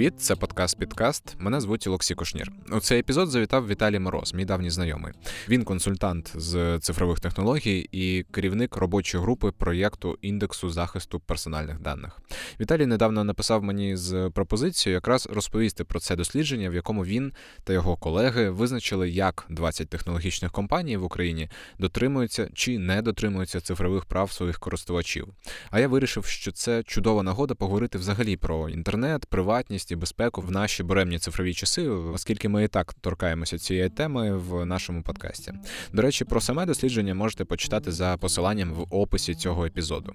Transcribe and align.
Привіт, 0.00 0.20
це 0.20 0.36
подкаст 0.36 0.78
Підкаст. 0.78 1.36
Мене 1.38 1.60
звуть 1.60 1.86
Олексій 1.86 2.14
Кушнір. 2.14 2.52
У 2.72 2.80
цей 2.80 3.00
епізод 3.00 3.28
завітав 3.30 3.68
Віталій 3.68 3.98
Мороз, 3.98 4.34
мій 4.34 4.44
давній 4.44 4.70
знайомий. 4.70 5.12
Він 5.48 5.64
консультант 5.64 6.32
з 6.34 6.78
цифрових 6.78 7.20
технологій 7.20 7.88
і 7.92 8.26
керівник 8.30 8.76
робочої 8.76 9.22
групи 9.22 9.50
проєкту 9.50 10.18
індексу 10.22 10.70
захисту 10.70 11.20
персональних 11.20 11.80
даних. 11.80 12.20
Віталій 12.60 12.86
недавно 12.86 13.24
написав 13.24 13.62
мені 13.62 13.96
з 13.96 14.30
пропозицією 14.34 14.94
якраз 14.94 15.28
розповісти 15.32 15.84
про 15.84 16.00
це 16.00 16.16
дослідження, 16.16 16.70
в 16.70 16.74
якому 16.74 17.04
він 17.04 17.32
та 17.64 17.72
його 17.72 17.96
колеги 17.96 18.50
визначили, 18.50 19.10
як 19.10 19.46
20 19.48 19.88
технологічних 19.88 20.52
компаній 20.52 20.96
в 20.96 21.04
Україні 21.04 21.50
дотримуються 21.78 22.48
чи 22.54 22.78
не 22.78 23.02
дотримуються 23.02 23.60
цифрових 23.60 24.04
прав 24.04 24.32
своїх 24.32 24.58
користувачів. 24.58 25.28
А 25.70 25.80
я 25.80 25.88
вирішив, 25.88 26.24
що 26.24 26.52
це 26.52 26.82
чудова 26.82 27.22
нагода 27.22 27.54
поговорити 27.54 27.98
взагалі 27.98 28.36
про 28.36 28.68
інтернет, 28.68 29.26
приватність 29.26 29.89
і 29.92 29.96
безпеку 29.96 30.40
в 30.40 30.50
наші 30.50 30.82
буремні 30.82 31.18
цифрові 31.18 31.54
часи, 31.54 31.88
оскільки 31.88 32.48
ми 32.48 32.64
і 32.64 32.68
так 32.68 32.94
торкаємося 32.94 33.58
цієї 33.58 33.88
теми 33.88 34.36
в 34.36 34.64
нашому 34.66 35.02
подкасті. 35.02 35.52
До 35.92 36.02
речі, 36.02 36.24
про 36.24 36.40
саме 36.40 36.66
дослідження 36.66 37.14
можете 37.14 37.44
почитати 37.44 37.92
за 37.92 38.16
посиланням 38.16 38.72
в 38.72 38.86
описі 38.90 39.34
цього 39.34 39.66
епізоду. 39.66 40.12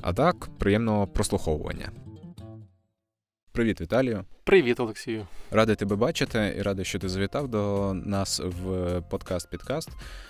А 0.00 0.12
так, 0.12 0.48
приємного 0.58 1.06
прослуховування. 1.06 1.90
Привіт, 3.56 3.80
Віталію. 3.80 4.24
Привіт, 4.44 4.80
Олексію. 4.80 5.26
Радий 5.50 5.76
тебе 5.76 5.96
бачити 5.96 6.54
і 6.58 6.62
радий, 6.62 6.84
що 6.84 6.98
ти 6.98 7.08
завітав 7.08 7.48
до 7.48 7.92
нас 7.94 8.40
в 8.44 8.70
подкаст-підкаст. 9.10 9.88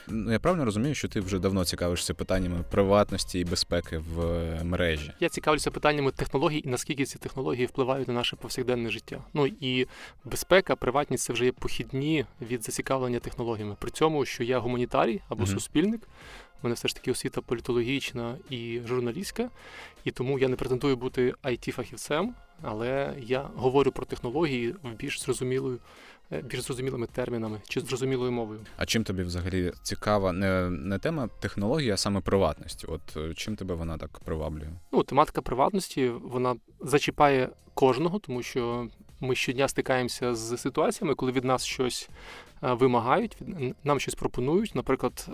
Ну, 0.08 0.32
я 0.32 0.38
правильно 0.38 0.64
розумію, 0.64 0.94
що 0.94 1.08
ти 1.08 1.20
вже 1.20 1.38
давно 1.38 1.64
цікавишся 1.64 2.14
питаннями 2.14 2.64
приватності 2.70 3.40
і 3.40 3.44
безпеки 3.44 3.98
в 3.98 4.18
мережі. 4.64 5.12
Я 5.20 5.28
цікавлюся 5.28 5.70
питаннями 5.70 6.10
технологій 6.10 6.62
і 6.64 6.68
наскільки 6.68 7.04
ці 7.04 7.18
технології 7.18 7.66
впливають 7.66 8.08
на 8.08 8.14
наше 8.14 8.36
повсякденне 8.36 8.90
життя. 8.90 9.24
Ну 9.34 9.46
і 9.46 9.86
безпека, 10.24 10.76
приватність 10.76 11.24
це 11.24 11.32
вже 11.32 11.44
є 11.44 11.52
похідні 11.52 12.26
від 12.50 12.64
зацікавлення 12.64 13.18
технологіями. 13.18 13.76
При 13.80 13.90
цьому, 13.90 14.24
що 14.24 14.44
я 14.44 14.58
гуманітарій 14.58 15.20
або 15.28 15.44
mm 15.44 15.46
суспільник. 15.46 16.08
У 16.62 16.66
мене 16.66 16.74
все 16.74 16.88
ж 16.88 16.94
таки 16.94 17.10
освіта 17.10 17.40
політологічна 17.40 18.36
і 18.50 18.80
журналістська, 18.86 19.50
і 20.04 20.10
тому 20.10 20.38
я 20.38 20.48
не 20.48 20.56
претендую 20.56 20.96
бути 20.96 21.34
it 21.44 21.70
фахівцем 21.70 22.34
але 22.62 23.14
я 23.18 23.50
говорю 23.54 23.92
про 23.92 24.06
технології 24.06 24.74
в 24.82 24.94
більш 24.94 25.22
зрозумілою. 25.22 25.78
Е, 26.32 26.42
більш 26.42 26.62
зрозумілими 26.62 27.06
термінами 27.06 27.60
чи 27.68 27.80
зрозумілою 27.80 28.32
мовою. 28.32 28.60
А 28.76 28.86
чим 28.86 29.04
тобі 29.04 29.22
взагалі 29.22 29.72
цікава 29.82 30.32
не 30.32 30.70
не 30.70 30.98
тема 30.98 31.28
технології, 31.40 31.90
а 31.90 31.96
саме 31.96 32.20
приватності? 32.20 32.86
От 32.86 33.16
е, 33.16 33.34
чим 33.34 33.56
тебе 33.56 33.74
вона 33.74 33.98
так 33.98 34.18
приваблює? 34.18 34.68
Ну, 34.92 35.02
тематика 35.02 35.42
приватності 35.42 36.08
вона 36.08 36.56
зачіпає 36.80 37.48
кожного, 37.74 38.18
тому 38.18 38.42
що 38.42 38.88
ми 39.20 39.34
щодня 39.34 39.68
стикаємося 39.68 40.34
з 40.34 40.58
ситуаціями, 40.58 41.14
коли 41.14 41.32
від 41.32 41.44
нас 41.44 41.64
щось 41.64 42.08
вимагають, 42.60 43.36
нам 43.84 44.00
щось 44.00 44.14
пропонують. 44.14 44.74
Наприклад, 44.74 45.28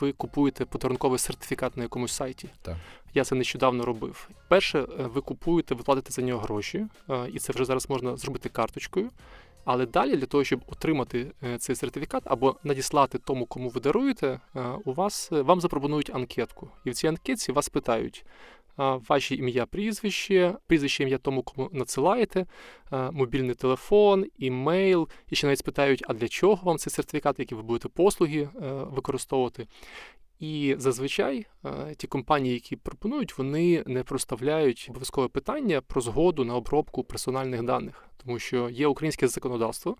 ви 0.00 0.12
купуєте 0.12 0.64
подарунковий 0.64 1.18
сертифікат 1.18 1.76
на 1.76 1.82
якомусь 1.82 2.12
сайті. 2.12 2.48
Так. 2.62 2.76
Я 3.14 3.24
це 3.24 3.34
нещодавно 3.34 3.84
робив. 3.84 4.28
Перше, 4.48 4.78
е, 4.78 4.86
ви 4.98 5.20
купуєте, 5.20 5.74
ви 5.74 5.82
платите 5.82 6.12
за 6.12 6.22
нього 6.22 6.40
гроші, 6.40 6.86
е, 7.10 7.28
і 7.32 7.38
це 7.38 7.52
вже 7.52 7.64
зараз 7.64 7.90
можна 7.90 8.16
зробити 8.16 8.48
карточкою. 8.48 9.10
Але 9.64 9.86
далі 9.86 10.16
для 10.16 10.26
того, 10.26 10.44
щоб 10.44 10.60
отримати 10.66 11.32
е, 11.42 11.58
цей 11.58 11.76
сертифікат 11.76 12.22
або 12.26 12.56
надіслати 12.64 13.18
тому, 13.18 13.46
кому 13.46 13.68
ви 13.68 13.80
даруєте, 13.80 14.40
у 14.84 14.92
вас 14.92 15.28
вам 15.30 15.60
запропонують 15.60 16.10
анкетку. 16.14 16.70
І 16.84 16.90
в 16.90 16.94
цій 16.94 17.06
анкетці 17.06 17.52
вас 17.52 17.68
питають 17.68 18.24
ваші 18.76 19.36
ім'я, 19.36 19.66
прізвище, 19.66 20.54
прізвище 20.66 21.02
ім'я 21.02 21.18
тому, 21.18 21.42
кому 21.42 21.70
надсилаєте, 21.72 22.46
мобільний 22.90 23.54
телефон, 23.54 24.26
імейл. 24.38 25.08
І 25.30 25.36
ще 25.36 25.46
навіть 25.46 25.58
спитають, 25.58 26.04
а 26.08 26.14
для 26.14 26.28
чого 26.28 26.60
вам 26.62 26.78
цей 26.78 26.90
сертифікат, 26.90 27.38
які 27.38 27.54
ви 27.54 27.62
будете 27.62 27.88
послуги 27.88 28.48
використовувати. 28.90 29.66
І 30.40 30.74
зазвичай 30.78 31.46
е, 31.64 31.94
ті 31.96 32.06
компанії, 32.06 32.54
які 32.54 32.76
пропонують, 32.76 33.38
вони 33.38 33.84
не 33.86 34.02
проставляють 34.02 34.86
обов'язкове 34.90 35.28
питання 35.28 35.80
про 35.80 36.00
згоду 36.00 36.44
на 36.44 36.54
обробку 36.54 37.04
персональних 37.04 37.62
даних, 37.62 38.06
тому 38.24 38.38
що 38.38 38.70
є 38.70 38.86
українське 38.86 39.28
законодавство, 39.28 39.96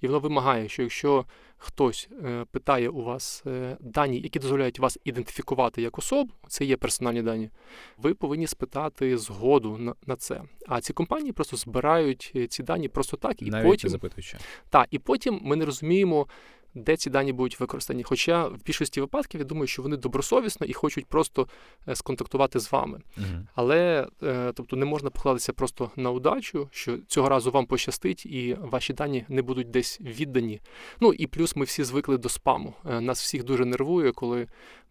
і 0.00 0.06
воно 0.06 0.20
вимагає, 0.20 0.68
що 0.68 0.82
якщо 0.82 1.24
хтось 1.58 2.08
е, 2.24 2.44
питає 2.50 2.88
у 2.88 3.02
вас 3.02 3.42
е, 3.46 3.76
дані, 3.80 4.20
які 4.20 4.38
дозволяють 4.38 4.78
вас 4.78 4.98
ідентифікувати 5.04 5.82
як 5.82 5.98
особу, 5.98 6.32
це 6.48 6.64
є 6.64 6.76
персональні 6.76 7.22
дані, 7.22 7.50
ви 7.98 8.14
повинні 8.14 8.46
спитати 8.46 9.18
згоду 9.18 9.78
на 9.78 9.94
на 10.06 10.16
це. 10.16 10.42
А 10.66 10.80
ці 10.80 10.92
компанії 10.92 11.32
просто 11.32 11.56
збирають 11.56 12.32
ці 12.48 12.62
дані 12.62 12.88
просто 12.88 13.16
так 13.16 13.42
і 13.42 13.50
Навіть 13.50 13.66
потім 13.66 13.90
запитуючи. 13.90 14.38
Так, 14.70 14.88
і 14.90 14.98
потім 14.98 15.40
ми 15.42 15.56
не 15.56 15.64
розуміємо 15.64 16.26
де 16.76 16.96
ці 16.96 17.10
дані 17.10 17.32
будуть 17.32 17.60
використані. 17.60 18.02
Хоча 18.02 18.48
в 18.48 18.62
більшості 18.64 19.00
випадків 19.00 19.40
я 19.40 19.46
думаю, 19.46 19.66
що 19.66 19.82
вони 19.82 19.96
добросовісно 19.96 20.66
і 20.66 20.72
хочуть 20.72 21.06
просто 21.06 21.48
е, 21.88 21.96
сконтактувати 21.96 22.60
з 22.60 22.72
вами. 22.72 23.00
Угу. 23.18 23.26
Але 23.54 24.08
е, 24.22 24.52
тобто 24.54 24.76
не 24.76 24.84
можна 24.84 25.10
покладатися 25.10 25.52
просто 25.52 25.90
на 25.96 26.10
удачу, 26.10 26.68
що 26.70 26.98
цього 26.98 27.28
разу 27.28 27.50
вам 27.50 27.66
пощастить 27.66 28.26
і 28.26 28.56
ваші 28.60 28.92
дані 28.92 29.24
не 29.28 29.42
будуть 29.42 29.70
десь 29.70 30.00
віддані. 30.00 30.60
Ну 31.00 31.12
і 31.12 31.26
плюс 31.26 31.56
ми 31.56 31.64
всі 31.64 31.84
звикли 31.84 32.18
до 32.18 32.28
спаму. 32.28 32.74
Е, 32.90 33.00
нас 33.00 33.22
всіх 33.22 33.44
дуже 33.44 33.64
нервує, 33.64 34.12
коли 34.12 34.46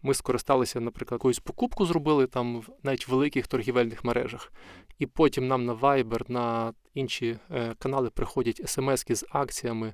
ми 0.06 0.14
скористалися, 0.14 0.80
наприклад, 0.80 1.18
якусь 1.20 1.38
покупку 1.38 1.86
зробили 1.86 2.26
там 2.26 2.60
в 2.60 2.68
навіть 2.82 3.08
великих 3.08 3.46
торгівельних 3.46 4.04
мережах, 4.04 4.52
і 4.98 5.06
потім 5.06 5.46
нам 5.46 5.64
на 5.64 5.74
Viber, 5.74 6.30
на 6.30 6.72
інші 6.96 7.38
е, 7.50 7.74
канали 7.78 8.10
приходять 8.10 8.62
смски 8.66 9.14
з 9.14 9.26
акціями, 9.30 9.92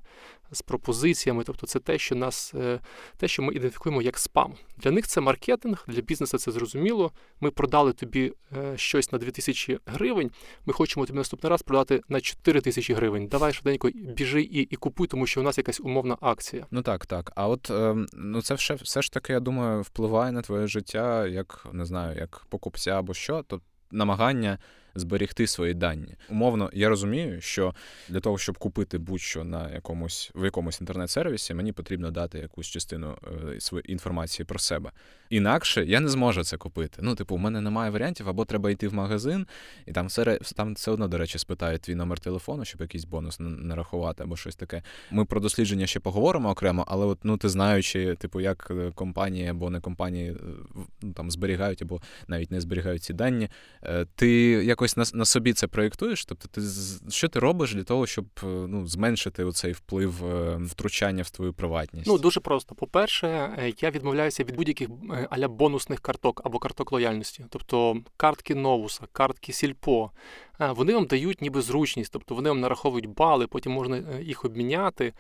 з 0.51 0.63
пропозиціями. 0.63 1.45
Тобто, 1.45 1.67
це 1.67 1.79
те, 1.79 1.99
що 1.99 2.15
нас 2.15 2.55
е, 2.55 2.81
те, 3.17 3.29
що 3.29 3.43
ми 3.43 3.55
ідентифікуємо 3.55 4.03
як 4.03 4.19
спам. 4.19 4.55
Для 4.77 4.91
них 4.91 5.07
це 5.07 5.21
маркетинг, 5.21 5.85
для 5.89 6.01
бізнесу 6.01 6.39
це 6.39 6.53
зрозуміло. 6.53 7.13
Ми 7.41 7.51
продали 7.51 7.93
тобі 7.93 8.33
е, 8.57 8.77
щось 8.77 9.13
на 9.13 9.19
2000 9.19 9.79
гривень. 9.87 10.31
Ми 10.67 10.73
хочемо 10.73 11.07
тобі 11.07 11.17
наступний 11.17 11.51
раз 11.51 11.63
продати 11.63 12.01
на 12.09 12.21
4000 12.21 12.95
гривень. 12.95 13.27
Давай 13.27 13.53
швиденько 13.53 13.91
біжи 13.95 14.43
і 14.43 14.61
і 14.61 14.77
купуй, 14.77 15.07
тому 15.07 15.27
що 15.27 15.41
у 15.41 15.45
нас 15.45 15.59
якась 15.59 15.81
умовна 15.81 16.17
акція. 16.21 16.67
Ну 16.71 16.83
так, 16.83 17.07
так. 17.07 17.33
А 17.37 17.49
от 17.49 17.71
ем, 17.71 18.07
ну 18.13 18.43
це 18.43 18.55
все, 18.55 18.75
все 18.75 19.03
ж 19.03 19.13
таки, 19.13 19.33
я 19.33 19.41
думаю, 19.41 19.83
впливає 19.83 20.02
на 20.33 20.43
твоє 20.43 20.67
життя, 20.67 21.27
як 21.27 21.67
не 21.73 21.85
знаю, 21.85 22.19
як 22.19 22.43
покупця 22.49 22.91
або 22.91 23.15
що. 23.15 23.43
то 23.43 23.61
намагання 23.91 24.59
зберегти 24.95 25.47
свої 25.47 25.75
дані. 25.75 26.15
Умовно, 26.29 26.71
я 26.73 26.89
розумію, 26.89 27.41
що 27.41 27.75
для 28.09 28.21
того, 28.21 28.39
щоб 28.39 28.59
купити 28.59 28.99
будь-що 28.99 29.45
на 29.45 29.71
якомусь 29.71 30.31
в 30.35 30.45
якомусь 30.45 30.81
інтернет-сервісі, 30.81 31.55
мені 31.55 31.73
потрібно 31.73 32.11
дати 32.11 32.39
якусь 32.39 32.67
частину 32.67 33.17
е, 33.55 33.61
своєї 33.61 33.93
інформації 33.93 34.47
про 34.47 34.59
себе. 34.59 34.91
Інакше 35.31 35.85
я 35.85 36.01
не 36.01 36.09
зможу 36.09 36.45
це 36.45 36.57
купити. 36.57 36.99
Ну, 37.03 37.15
типу, 37.15 37.35
у 37.35 37.39
мене 37.39 37.61
немає 37.61 37.91
варіантів, 37.91 38.29
або 38.29 38.45
треба 38.45 38.71
йти 38.71 38.89
в 38.89 38.95
магазин, 38.95 39.47
і 39.87 39.93
там 39.93 40.07
все 40.07 40.39
там 40.57 40.75
все 40.75 40.91
одно, 40.91 41.09
до 41.09 41.19
речі, 41.19 41.39
спитають 41.39 41.83
твій 41.83 41.95
номер 41.95 42.21
телефону, 42.21 42.65
щоб 42.65 42.81
якийсь 42.81 43.05
бонус 43.05 43.37
нарахувати, 43.41 44.23
або 44.23 44.37
щось 44.37 44.57
таке. 44.57 44.83
Ми 45.11 45.25
про 45.25 45.41
дослідження 45.41 45.87
ще 45.87 46.01
поговоримо 46.01 46.51
окремо, 46.51 46.85
але 46.89 47.07
от 47.07 47.19
ну 47.23 47.37
ти 47.37 47.49
знаючи, 47.49 48.15
типу, 48.15 48.41
як 48.41 48.69
е, 48.71 48.93
компанії 48.95 49.49
або 49.49 49.71
не 49.71 49.81
компанії 49.81 50.31
е, 50.31 50.37
ну, 51.03 51.13
там 51.13 51.31
зберігають 51.31 51.83
або 51.83 52.01
навіть 52.29 52.51
не 52.51 52.61
зберігають 52.61 53.03
ці 53.03 53.13
дані, 53.13 53.49
ти 54.15 54.31
якось 54.65 54.82
якось 54.83 54.97
на 54.97 55.19
на 55.19 55.25
собі 55.25 55.53
це 55.53 55.67
проєктуєш? 55.67 56.25
Тобто, 56.25 56.49
ти 56.49 56.61
що 57.09 57.29
ти 57.29 57.39
робиш 57.39 57.75
для 57.75 57.85
того, 57.85 58.07
щоб 58.07 58.25
е, 58.43 58.47
ну, 58.47 58.87
зменшити 58.87 59.45
оцей 59.45 59.73
вплив 59.73 60.25
е, 60.25 60.59
втручання 60.65 61.23
в 61.23 61.31
твою 61.31 61.53
приватність? 61.53 62.07
Ну 62.07 62.19
дуже 62.19 62.41
просто. 62.41 62.75
По-перше, 62.75 63.29
е, 63.29 63.73
я 63.81 63.91
відмовляюся 63.91 64.45
від 64.45 64.57
будь-яких 64.57 64.89
аля 65.31 65.49
бонусних 65.49 66.01
карток 66.01 66.41
або 66.45 66.59
карток 66.59 66.93
лояльності, 66.93 67.45
тобто 67.51 67.97
картки 68.17 68.55
новуса, 68.55 69.03
картки 69.13 69.53
сільпо. 69.53 70.11
Вони 70.59 70.95
вам 70.95 71.07
дають 71.07 71.43
ніби 71.43 71.63
зручність, 71.63 72.13
тобто 72.13 72.35
вони 72.35 72.49
вам 72.49 72.61
нараховують 72.61 73.09
бали, 73.09 73.47
потім 73.47 73.73
можна 73.73 74.21
їх 74.21 74.45
обміняти. 74.45 75.13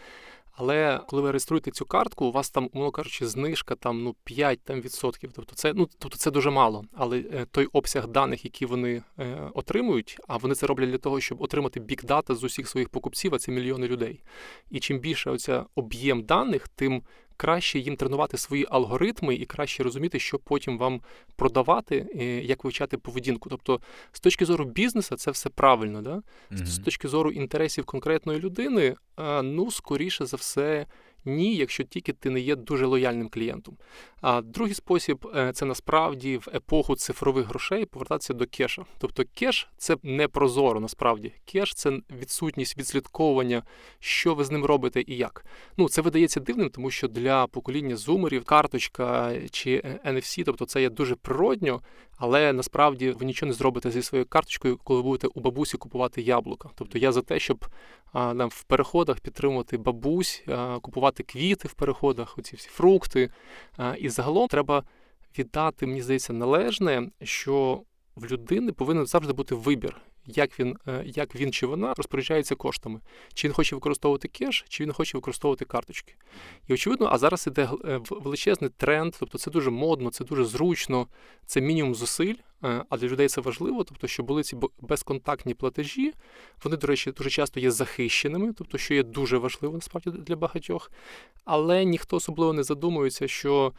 Але 0.52 1.00
коли 1.06 1.22
ви 1.22 1.30
реєструєте 1.30 1.70
цю 1.70 1.84
картку, 1.84 2.24
у 2.24 2.32
вас 2.32 2.50
там, 2.50 2.70
умовно 2.72 2.90
кажучи, 2.90 3.26
знижка 3.26 3.74
там 3.74 4.02
ну 4.02 4.14
5 4.24 4.60
там, 4.64 4.80
відсотків. 4.80 5.30
Тобто 5.34 5.54
це 5.54 5.72
ну 5.74 5.88
тобто 5.98 6.18
це 6.18 6.30
дуже 6.30 6.50
мало. 6.50 6.84
Але 6.92 7.18
е, 7.18 7.46
той 7.50 7.66
обсяг 7.66 8.08
даних, 8.08 8.44
які 8.44 8.66
вони 8.66 9.02
е, 9.18 9.50
отримують, 9.54 10.18
а 10.28 10.36
вони 10.36 10.54
це 10.54 10.66
роблять 10.66 10.90
для 10.90 10.98
того, 10.98 11.20
щоб 11.20 11.42
отримати 11.42 11.80
бік-дата 11.80 12.34
з 12.34 12.44
усіх 12.44 12.68
своїх 12.68 12.88
покупців, 12.88 13.34
а 13.34 13.38
це 13.38 13.52
мільйони 13.52 13.88
людей. 13.88 14.22
І 14.70 14.80
чим 14.80 14.98
більше 14.98 15.30
оця 15.30 15.64
об'єм 15.74 16.22
даних, 16.22 16.68
тим 16.68 17.02
краще 17.42 17.78
їм 17.78 17.96
тренувати 17.96 18.36
свої 18.36 18.66
алгоритми 18.70 19.34
і 19.34 19.46
краще 19.46 19.82
розуміти, 19.82 20.18
що 20.18 20.38
потім 20.38 20.78
вам 20.78 21.00
продавати, 21.36 22.06
е, 22.14 22.24
як 22.24 22.64
вивчати 22.64 22.98
поведінку. 22.98 23.48
Тобто, 23.48 23.80
з 24.12 24.20
точки 24.20 24.44
зору 24.44 24.64
бізнесу, 24.64 25.16
це 25.16 25.30
все 25.30 25.48
правильно. 25.48 26.02
Да? 26.02 26.14
Mm-hmm. 26.50 26.66
З 26.66 26.78
точки 26.78 27.08
зору 27.08 27.30
інтересів 27.30 27.84
конкретної 27.84 28.40
людини, 28.40 28.94
ну 29.42 29.70
скоріше 29.70 30.26
за 30.26 30.36
все. 30.36 30.86
Ні, 31.24 31.56
якщо 31.56 31.84
тільки 31.84 32.12
ти 32.12 32.30
не 32.30 32.40
є 32.40 32.56
дуже 32.56 32.86
лояльним 32.86 33.28
клієнтом. 33.28 33.76
А 34.20 34.40
другий 34.40 34.74
спосіб 34.74 35.26
е, 35.36 35.52
це 35.52 35.64
насправді 35.64 36.36
в 36.36 36.48
епоху 36.54 36.96
цифрових 36.96 37.46
грошей 37.46 37.86
повертатися 37.86 38.34
до 38.34 38.46
кеша. 38.46 38.84
Тобто 38.98 39.24
кеш 39.34 39.68
це 39.76 39.96
не 40.02 40.28
прозоро, 40.28 40.80
насправді. 40.80 41.32
Кеш 41.44 41.74
це 41.74 42.00
відсутність 42.20 42.78
відслідковування, 42.78 43.62
що 43.98 44.34
ви 44.34 44.44
з 44.44 44.50
ним 44.50 44.64
робите 44.64 45.02
і 45.06 45.16
як. 45.16 45.44
Ну 45.76 45.88
це 45.88 46.02
видається 46.02 46.40
дивним, 46.40 46.70
тому 46.70 46.90
що 46.90 47.08
для 47.08 47.46
покоління 47.46 47.96
зумерів 47.96 48.44
карточка 48.44 49.32
чи 49.50 49.98
NFC, 50.06 50.44
тобто 50.44 50.66
це 50.66 50.82
є 50.82 50.90
дуже 50.90 51.14
природньо, 51.14 51.80
але 52.22 52.52
насправді 52.52 53.10
ви 53.10 53.26
нічого 53.26 53.48
не 53.48 53.54
зробите 53.54 53.90
зі 53.90 54.02
своєю 54.02 54.26
карточкою, 54.26 54.78
коли 54.84 55.02
будете 55.02 55.26
у 55.26 55.40
бабусі 55.40 55.76
купувати 55.76 56.22
яблука. 56.22 56.68
Тобто 56.74 56.98
я 56.98 57.12
за 57.12 57.22
те, 57.22 57.38
щоб 57.38 57.66
а, 58.12 58.34
нам 58.34 58.48
в 58.48 58.64
переходах 58.64 59.20
підтримувати 59.20 59.76
бабусь, 59.76 60.44
купувати 60.82 61.22
квіти 61.22 61.68
в 61.68 61.72
переходах, 61.72 62.38
оці 62.38 62.56
всі 62.56 62.68
фрукти. 62.68 63.30
І 63.98 64.08
загалом 64.08 64.48
треба 64.48 64.84
віддати, 65.38 65.86
мені 65.86 66.02
здається, 66.02 66.32
належне, 66.32 67.10
що 67.22 67.82
в 68.16 68.26
людини 68.26 68.72
повинен 68.72 69.06
завжди 69.06 69.32
бути 69.32 69.54
вибір 69.54 70.00
як 70.26 70.60
він 70.60 70.76
е, 70.88 71.02
як 71.06 71.34
він 71.34 71.52
чи 71.52 71.66
вона 71.66 71.94
розпоряджається 71.94 72.54
коштами. 72.54 73.00
Чи 73.34 73.48
він 73.48 73.54
хоче 73.54 73.74
використовувати 73.74 74.28
кеш, 74.28 74.64
чи 74.68 74.84
він 74.84 74.92
хоче 74.92 75.18
використовувати 75.18 75.64
карточки. 75.64 76.14
І 76.68 76.74
очевидно, 76.74 77.08
а 77.12 77.18
зараз 77.18 77.46
іде 77.46 77.68
е, 77.84 78.00
величезний 78.10 78.70
тренд, 78.76 79.14
тобто 79.20 79.38
це 79.38 79.50
дуже 79.50 79.70
модно, 79.70 80.10
це 80.10 80.24
дуже 80.24 80.44
зручно, 80.44 81.06
це 81.46 81.60
мінімум 81.60 81.94
зусиль. 81.94 82.34
Е, 82.64 82.84
а 82.88 82.96
для 82.96 83.08
людей 83.08 83.28
це 83.28 83.40
важливо, 83.40 83.84
тобто, 83.84 84.06
що 84.06 84.22
були 84.22 84.42
ці 84.42 84.56
безконтактні 84.80 85.54
платежі, 85.54 86.12
вони, 86.64 86.76
до 86.76 86.86
речі, 86.86 87.12
дуже 87.12 87.30
часто 87.30 87.60
є 87.60 87.70
захищеними, 87.70 88.52
тобто, 88.58 88.78
що 88.78 88.94
є 88.94 89.02
дуже 89.02 89.38
важливо 89.38 89.74
насправді 89.74 90.10
для 90.10 90.36
багатьох. 90.36 90.90
Але 91.44 91.84
ніхто 91.84 92.16
особливо 92.16 92.52
не 92.52 92.62
задумується, 92.62 93.28
що 93.28 93.72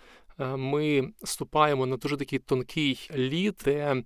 ми 0.58 1.14
ступаємо 1.24 1.86
на 1.86 1.98
дуже 1.98 2.18
такий 2.18 2.40
тонкий 2.40 3.10
лід, 3.16 3.62
де 3.66 4.04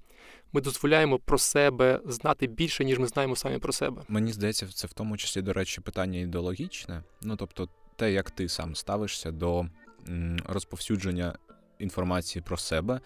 ми 0.53 0.61
дозволяємо 0.61 1.19
про 1.19 1.37
себе 1.37 2.01
знати 2.05 2.47
більше, 2.47 2.85
ніж 2.85 2.99
ми 2.99 3.07
знаємо 3.07 3.35
самі 3.35 3.57
про 3.57 3.73
себе. 3.73 4.01
Мені 4.07 4.31
здається, 4.31 4.67
це 4.67 4.87
в 4.87 4.93
тому 4.93 5.17
числі, 5.17 5.41
до 5.41 5.53
речі, 5.53 5.81
питання 5.81 6.19
ідеологічне. 6.19 7.03
Ну 7.21 7.35
тобто, 7.35 7.69
те, 7.95 8.11
як 8.11 8.31
ти 8.31 8.49
сам 8.49 8.75
ставишся 8.75 9.31
до 9.31 9.65
розповсюдження. 10.45 11.33
Інформації 11.79 12.43
про 12.47 12.57
себе 12.57 12.99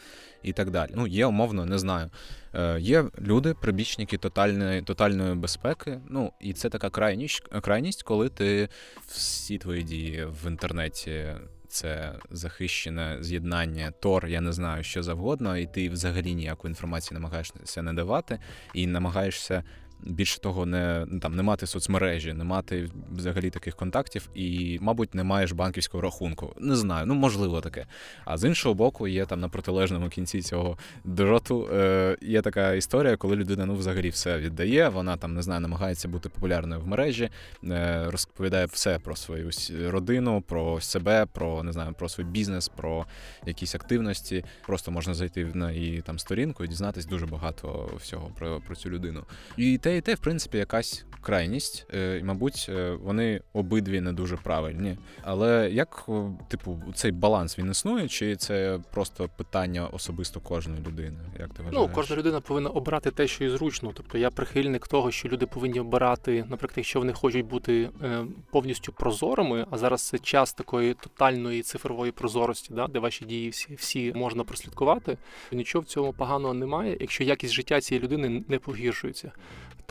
і 0.43 0.53
так 0.53 0.71
далі. 0.71 0.91
Ну, 0.95 1.07
є 1.07 1.25
умовно, 1.25 1.65
не 1.65 1.77
знаю. 1.79 2.09
Е, 2.53 2.79
Є 2.79 3.05
люди, 3.19 3.53
прибічники 3.53 4.17
тотальної 4.17 4.81
тотальної 4.81 5.35
безпеки. 5.35 5.99
Ну 6.09 6.33
і 6.39 6.53
це 6.53 6.69
така 6.69 6.89
крайність, 6.89 7.47
крайність, 7.61 8.03
коли 8.03 8.29
ти 8.29 8.69
всі 9.07 9.57
твої 9.57 9.83
дії 9.83 10.25
в 10.25 10.47
інтернеті 10.47 11.25
це 11.71 12.13
захищене 12.31 13.17
з'єднання, 13.21 13.91
Тор, 13.99 14.27
я 14.27 14.41
не 14.41 14.53
знаю, 14.53 14.83
що 14.83 15.03
завгодно, 15.03 15.57
і 15.57 15.65
ти 15.65 15.89
взагалі 15.89 16.35
ніяку 16.35 16.67
інформацію 16.67 17.19
намагаєшся 17.19 17.81
не 17.81 17.93
давати, 17.93 18.39
і 18.73 18.87
намагаєшся 18.87 19.63
більше 20.03 20.39
того, 20.39 20.65
не 20.65 21.05
ну, 21.07 21.19
там 21.19 21.35
не 21.35 21.43
мати 21.43 21.67
соцмережі, 21.67 22.33
не 22.33 22.43
мати 22.43 22.89
взагалі 23.15 23.49
таких 23.49 23.75
контактів, 23.75 24.29
і, 24.35 24.79
мабуть, 24.81 25.15
не 25.15 25.23
маєш 25.23 25.51
банківського 25.51 26.01
рахунку. 26.01 26.55
Не 26.59 26.75
знаю, 26.75 27.05
ну 27.05 27.13
можливо 27.13 27.61
таке. 27.61 27.85
А 28.25 28.37
з 28.37 28.47
іншого 28.47 28.75
боку, 28.75 29.07
є 29.07 29.25
там 29.25 29.39
на 29.39 29.49
протилежному 29.49 30.09
кінці 30.09 30.41
цього 30.41 30.77
дроту. 31.03 31.69
Е, 31.73 32.17
Є 32.21 32.41
така 32.41 32.73
історія, 32.73 33.17
коли 33.17 33.35
людина 33.35 33.65
ну 33.65 33.75
взагалі 33.75 34.09
все 34.09 34.37
віддає. 34.37 34.89
Вона 34.89 35.17
там 35.17 35.33
не 35.33 35.41
знаю, 35.41 35.61
намагається 35.61 36.07
бути 36.07 36.29
популярною 36.29 36.81
в 36.81 36.87
мережі, 36.87 37.29
е, 37.63 38.05
розповідає 38.07 38.65
все 38.65 38.99
про 38.99 39.15
свою 39.15 39.51
родину, 39.91 40.41
про 40.41 40.81
себе, 40.81 41.25
про 41.25 41.63
не 41.63 41.71
знаю, 41.71 41.93
про 41.93 42.09
свій 42.09 42.23
бізнес, 42.23 42.69
про 42.69 43.05
якісь 43.45 43.75
активності. 43.75 44.45
Просто 44.65 44.91
можна 44.91 45.13
зайти 45.13 45.45
на 45.45 45.71
її 45.71 46.01
там 46.01 46.19
сторінку 46.19 46.63
і 46.63 46.67
дізнатись 46.67 47.05
дуже 47.05 47.25
багато 47.25 47.89
всього 47.97 48.31
про, 48.39 48.61
про 48.67 48.75
цю 48.75 48.89
людину. 48.89 49.23
І 49.57 49.77
те 49.77 49.90
те, 49.91 49.97
і 49.97 50.01
те, 50.01 50.15
в 50.15 50.19
принципі, 50.19 50.57
якась 50.57 51.05
крайність. 51.21 51.85
Е, 51.93 52.17
і, 52.17 52.23
Мабуть, 52.23 52.65
е, 52.69 52.91
вони 52.91 53.41
обидві 53.53 54.01
не 54.01 54.13
дуже 54.13 54.37
правильні. 54.37 54.97
Але 55.23 55.69
як, 55.71 56.09
типу, 56.47 56.81
цей 56.95 57.11
баланс 57.11 57.59
він 57.59 57.71
існує, 57.71 58.07
чи 58.07 58.35
це 58.35 58.79
просто 58.93 59.29
питання 59.37 59.87
особисто 59.87 60.39
кожної 60.39 60.81
людини? 60.87 61.17
Як 61.39 61.49
ти 61.49 61.55
ну, 61.57 61.65
вважаєш? 61.65 61.89
Ну, 61.89 61.95
кожна 61.95 62.15
людина 62.15 62.41
повинна 62.41 62.69
обрати 62.69 63.11
те, 63.11 63.27
що 63.27 63.43
їй 63.43 63.49
зручно. 63.49 63.91
Тобто 63.95 64.17
я 64.17 64.29
прихильник 64.29 64.87
того, 64.87 65.11
що 65.11 65.29
люди 65.29 65.45
повинні 65.45 65.79
обирати, 65.79 66.45
наприклад, 66.49 66.77
якщо 66.77 66.99
вони 66.99 67.13
хочуть 67.13 67.45
бути 67.45 67.89
е, 68.03 68.25
повністю 68.51 68.93
прозорими, 68.93 69.65
а 69.71 69.77
зараз 69.77 70.01
це 70.01 70.19
час 70.19 70.53
такої 70.53 70.93
тотальної 70.93 71.61
цифрової 71.61 72.11
прозорості, 72.11 72.73
да, 72.73 72.87
де 72.87 72.99
ваші 72.99 73.25
дії 73.25 73.49
всі 73.49 73.75
всі 73.75 74.13
можна 74.15 74.43
прослідкувати. 74.43 75.17
Нічого 75.51 75.81
в 75.81 75.85
цьому 75.85 76.13
поганого 76.13 76.53
немає, 76.53 76.97
якщо 76.99 77.23
якість 77.23 77.53
життя 77.53 77.81
цієї 77.81 78.03
людини 78.03 78.43
не 78.47 78.59
погіршується. 78.59 79.31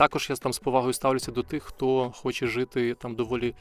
Також 0.01 0.29
я 0.29 0.35
там 0.35 0.53
з 0.53 0.59
повагою 0.59 0.93
ставлюся 0.93 1.31
до 1.31 1.43
тих, 1.43 1.63
хто 1.63 2.11
хоче 2.15 2.47
жити 2.47 2.93
там 2.93 3.15
доволі 3.15 3.55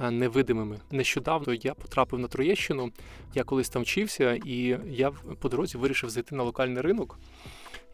е, 0.00 0.10
невидимими. 0.10 0.80
Нещодавно 0.90 1.54
я 1.54 1.74
потрапив 1.74 2.18
на 2.18 2.28
Троєщину, 2.28 2.92
я 3.34 3.44
колись 3.44 3.68
там 3.68 3.82
вчився, 3.82 4.34
і 4.44 4.78
я 4.88 5.10
по 5.10 5.48
дорозі 5.48 5.78
вирішив 5.78 6.10
зайти 6.10 6.34
на 6.34 6.42
локальний 6.42 6.82
ринок. 6.82 7.18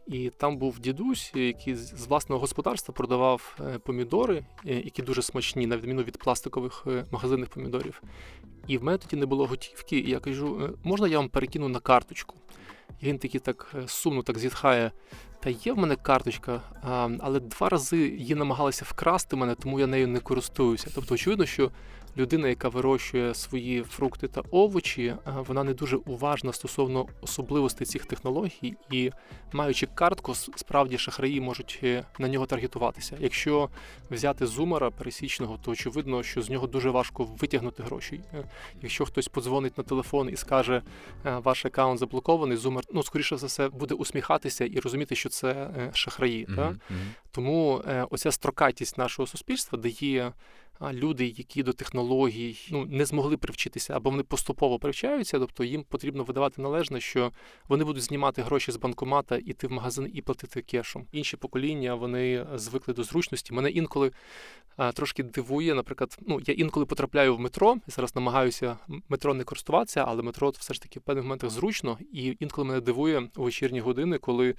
І 0.06 0.30
там 0.30 0.56
був 0.56 0.78
дідусь, 0.78 1.32
який 1.34 1.74
з 1.74 2.06
власного 2.06 2.40
господарства 2.40 2.94
продавав 2.94 3.56
е, 3.60 3.78
помідори, 3.78 4.44
е, 4.66 4.74
які 4.74 5.02
дуже 5.02 5.22
смачні, 5.22 5.66
на 5.66 5.76
відміну 5.76 6.02
від 6.02 6.18
пластикових 6.18 6.86
магазинних 7.10 7.48
помідорів. 7.48 8.02
І 8.66 8.78
в 8.78 8.84
мене 8.84 8.98
тоді 8.98 9.16
не 9.16 9.26
було 9.26 9.46
готівки. 9.46 9.98
І 9.98 10.10
я 10.10 10.20
кажу, 10.20 10.76
можна 10.84 11.08
я 11.08 11.18
вам 11.18 11.28
перекину 11.28 11.68
на 11.68 11.80
карточку? 11.80 12.36
І 13.00 13.06
він 13.06 13.18
такий 13.18 13.40
так 13.40 13.74
сумно 13.86 14.22
так 14.22 14.38
зітхає. 14.38 14.90
Та 15.40 15.50
є 15.50 15.72
в 15.72 15.78
мене 15.78 15.96
карточка, 15.96 16.60
але 17.20 17.40
два 17.40 17.68
рази 17.68 17.98
її 17.98 18.34
намагалися 18.34 18.84
вкрасти 18.88 19.36
мене, 19.36 19.54
тому 19.54 19.80
я 19.80 19.86
нею 19.86 20.08
не 20.08 20.20
користуюся. 20.20 20.90
Тобто, 20.94 21.14
очевидно, 21.14 21.46
що 21.46 21.70
людина, 22.16 22.48
яка 22.48 22.68
вирощує 22.68 23.34
свої 23.34 23.82
фрукти 23.82 24.28
та 24.28 24.42
овочі, 24.50 25.14
вона 25.36 25.64
не 25.64 25.74
дуже 25.74 25.96
уважна 25.96 26.52
стосовно 26.52 27.06
особливостей 27.20 27.86
цих 27.86 28.06
технологій, 28.06 28.76
і 28.90 29.10
маючи 29.52 29.86
картку, 29.86 30.34
справді 30.34 30.98
шахраї 30.98 31.40
можуть 31.40 31.80
е, 31.82 32.04
на 32.18 32.28
нього 32.28 32.46
таргетуватися. 32.46 33.16
Якщо 33.20 33.68
взяти 34.10 34.46
зумера 34.46 34.90
пересічного, 34.90 35.58
то 35.64 35.70
очевидно, 35.70 36.22
що 36.22 36.42
з 36.42 36.50
нього 36.50 36.66
дуже 36.66 36.90
важко 36.90 37.24
витягнути 37.24 37.82
гроші. 37.82 38.20
Е, 38.34 38.44
якщо 38.82 39.04
хтось 39.04 39.28
подзвонить 39.28 39.78
на 39.78 39.84
телефон 39.84 40.28
і 40.32 40.36
скаже, 40.36 40.82
«Е, 41.26 41.38
ваш 41.38 41.66
аккаунт 41.66 41.98
заблокований, 41.98 42.56
зумер, 42.56 42.84
ну 42.92 43.02
скоріше 43.02 43.36
за 43.36 43.46
все, 43.46 43.68
буде 43.68 43.94
усміхатися 43.94 44.64
і 44.64 44.78
розуміти, 44.78 45.14
що 45.14 45.28
це 45.28 45.70
шахраї. 45.92 46.46
Mm-hmm. 46.46 46.56
Так? 46.56 46.76
Тому 47.30 47.82
оця 48.10 48.32
строкатість 48.32 48.98
нашого 48.98 49.26
суспільства 49.26 49.78
дає 49.78 50.32
люди, 50.92 51.26
які 51.26 51.62
до 51.62 51.72
технологій 51.72 52.58
ну 52.70 52.86
не 52.86 53.04
змогли 53.04 53.36
привчитися, 53.36 53.96
або 53.96 54.10
вони 54.10 54.22
поступово 54.22 54.78
привчаються, 54.78 55.38
тобто 55.38 55.64
їм 55.64 55.84
потрібно 55.84 56.24
видавати 56.24 56.62
належне, 56.62 57.00
що 57.00 57.32
вони 57.68 57.84
будуть 57.84 58.02
знімати 58.02 58.42
гроші 58.42 58.72
з 58.72 58.76
банкомата, 58.76 59.36
іти 59.36 59.66
в 59.66 59.72
магазин 59.72 60.10
і 60.14 60.22
платити 60.22 60.62
кешом. 60.62 61.06
Інші 61.12 61.36
покоління 61.36 61.94
вони 61.94 62.46
звикли 62.54 62.94
до 62.94 63.02
зручності. 63.02 63.54
Мене 63.54 63.70
інколи 63.70 64.12
а, 64.76 64.92
трошки 64.92 65.22
дивує. 65.22 65.74
Наприклад, 65.74 66.18
ну 66.26 66.40
я 66.46 66.54
інколи 66.54 66.86
потрапляю 66.86 67.36
в 67.36 67.40
метро. 67.40 67.76
Зараз 67.86 68.14
намагаюся 68.14 68.78
метро 69.08 69.34
не 69.34 69.44
користуватися, 69.44 70.04
але 70.08 70.22
метро 70.22 70.50
все 70.50 70.74
ж 70.74 70.82
таки 70.82 71.00
в 71.00 71.02
певних 71.02 71.24
моментах 71.24 71.50
зручно. 71.50 71.98
І 72.12 72.36
інколи 72.40 72.68
мене 72.68 72.80
дивує 72.80 73.28
у 73.36 73.42
вечірні 73.42 73.80
години, 73.80 74.18
коли 74.18 74.54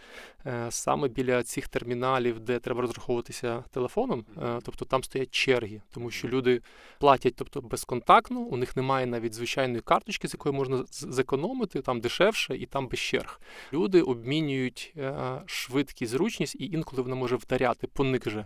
е, 0.45 0.67
саме 0.69 1.07
біля 1.07 1.43
цих 1.43 1.67
терміналів, 1.67 2.39
де 2.39 2.59
треба 2.59 2.81
розраховуватися 2.81 3.63
телефоном, 3.71 4.25
е, 4.37 4.59
тобто 4.63 4.85
там 4.85 5.03
стоять 5.03 5.31
черги, 5.31 5.81
тому 5.91 6.06
тому 6.07 6.11
що 6.11 6.27
люди 6.27 6.61
платять, 6.99 7.33
тобто 7.35 7.61
безконтактно, 7.61 8.39
у 8.39 8.57
них 8.57 8.75
немає 8.75 9.05
навіть 9.05 9.33
звичайної 9.33 9.81
карточки, 9.81 10.27
з 10.27 10.33
якої 10.33 10.55
можна 10.55 10.83
зекономити, 10.89 11.81
там 11.81 11.99
дешевше 11.99 12.57
і 12.57 12.65
там 12.65 12.87
без 12.87 12.99
черг. 12.99 13.41
Люди 13.73 14.01
обмінюють 14.01 14.93
е, 14.97 15.41
швидкість, 15.45 16.11
зручність, 16.11 16.55
і 16.55 16.65
інколи 16.65 17.01
вона 17.01 17.15
може 17.15 17.35
вдаряти, 17.35 17.87
поник 17.87 18.29
же. 18.29 18.45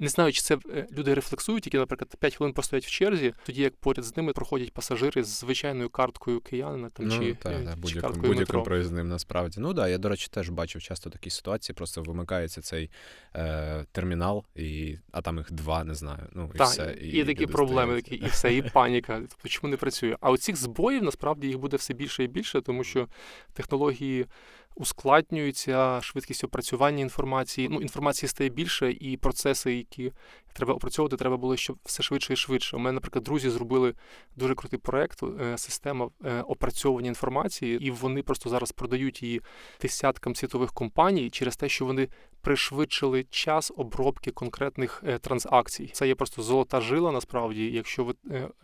Не 0.00 0.08
знаю, 0.08 0.32
чи 0.32 0.42
це 0.42 0.58
е, 0.74 0.86
люди 0.92 1.14
рефлексують, 1.14 1.66
які, 1.66 1.78
наприклад, 1.78 2.16
5 2.20 2.34
хвилин 2.34 2.54
постоять 2.54 2.86
в 2.86 2.90
черзі, 2.90 3.34
тоді 3.46 3.62
як 3.62 3.76
поряд 3.76 4.04
з 4.04 4.16
ними 4.16 4.32
проходять 4.32 4.72
пасажири 4.72 5.24
з 5.24 5.40
звичайною 5.40 5.88
карткою 5.90 6.40
киянина 6.40 6.90
там 6.90 7.06
ну, 7.06 7.18
чи, 7.18 7.34
та, 7.34 7.50
е, 7.50 7.76
та, 7.82 7.88
чи 7.88 8.00
карткою 8.00 8.28
будь-яким 8.28 8.62
проїзним 8.62 9.08
насправді. 9.08 9.60
Ну 9.60 9.72
да, 9.72 9.88
я, 9.88 9.98
до 9.98 10.08
речі, 10.08 10.28
теж 10.30 10.48
бачив 10.48 10.82
часто 10.82 11.10
такі 11.10 11.30
ситуації, 11.30 11.74
просто 11.74 12.02
вимикається 12.02 12.60
цей 12.60 12.90
е, 13.36 13.84
термінал, 13.92 14.44
і, 14.54 14.98
а 15.12 15.22
там 15.22 15.38
їх 15.38 15.52
два, 15.52 15.84
не 15.84 15.94
знаю. 15.94 16.28
Ну, 16.32 16.50
і 16.54 16.58
так, 16.58 16.68
все. 16.68 16.96
І, 17.00 17.08
і 17.08 17.24
такі 17.24 17.46
проблеми, 17.46 17.94
такі, 17.94 18.14
і 18.14 18.26
все, 18.26 18.54
і 18.54 18.62
паніка. 18.62 19.20
Тобто, 19.28 19.48
чому 19.48 19.70
не 19.70 19.76
працює? 19.76 20.16
А 20.20 20.30
оцих 20.30 20.56
збоїв 20.56 21.02
насправді 21.02 21.46
їх 21.46 21.58
буде 21.58 21.76
все 21.76 21.94
більше 21.94 22.24
і 22.24 22.26
більше, 22.26 22.60
тому 22.60 22.84
що 22.84 23.08
технології 23.52 24.26
ускладнюється 24.74 26.00
швидкість 26.02 26.44
опрацювання 26.44 27.00
інформації. 27.00 27.68
Ну, 27.70 27.80
інформації 27.80 28.28
стає 28.28 28.50
більше, 28.50 28.92
і 28.92 29.16
процеси, 29.16 29.74
які 29.74 30.12
треба 30.52 30.74
опрацьовувати, 30.74 31.16
треба 31.16 31.36
було 31.36 31.56
щоб 31.56 31.78
все 31.84 32.02
швидше 32.02 32.32
і 32.32 32.36
швидше. 32.36 32.76
У 32.76 32.78
мене, 32.78 32.92
наприклад, 32.92 33.24
друзі 33.24 33.50
зробили 33.50 33.94
дуже 34.36 34.54
крутий 34.54 34.78
проект, 34.78 35.22
е, 35.22 35.58
система 35.58 36.10
е, 36.24 36.40
опрацьовування 36.40 37.08
інформації, 37.08 37.86
і 37.86 37.90
вони 37.90 38.22
просто 38.22 38.50
зараз 38.50 38.72
продають 38.72 39.22
її 39.22 39.40
десяткам 39.80 40.34
світових 40.34 40.72
компаній 40.72 41.30
через 41.30 41.56
те, 41.56 41.68
що 41.68 41.84
вони 41.84 42.08
пришвидшили 42.44 43.26
час 43.30 43.72
обробки 43.76 44.30
конкретних 44.30 45.02
е, 45.06 45.18
транзакцій. 45.18 45.90
Це 45.92 46.08
є 46.08 46.14
просто 46.14 46.42
золота 46.42 46.80
жила. 46.80 47.12
Насправді, 47.12 47.64
якщо 47.70 48.04
ви 48.04 48.14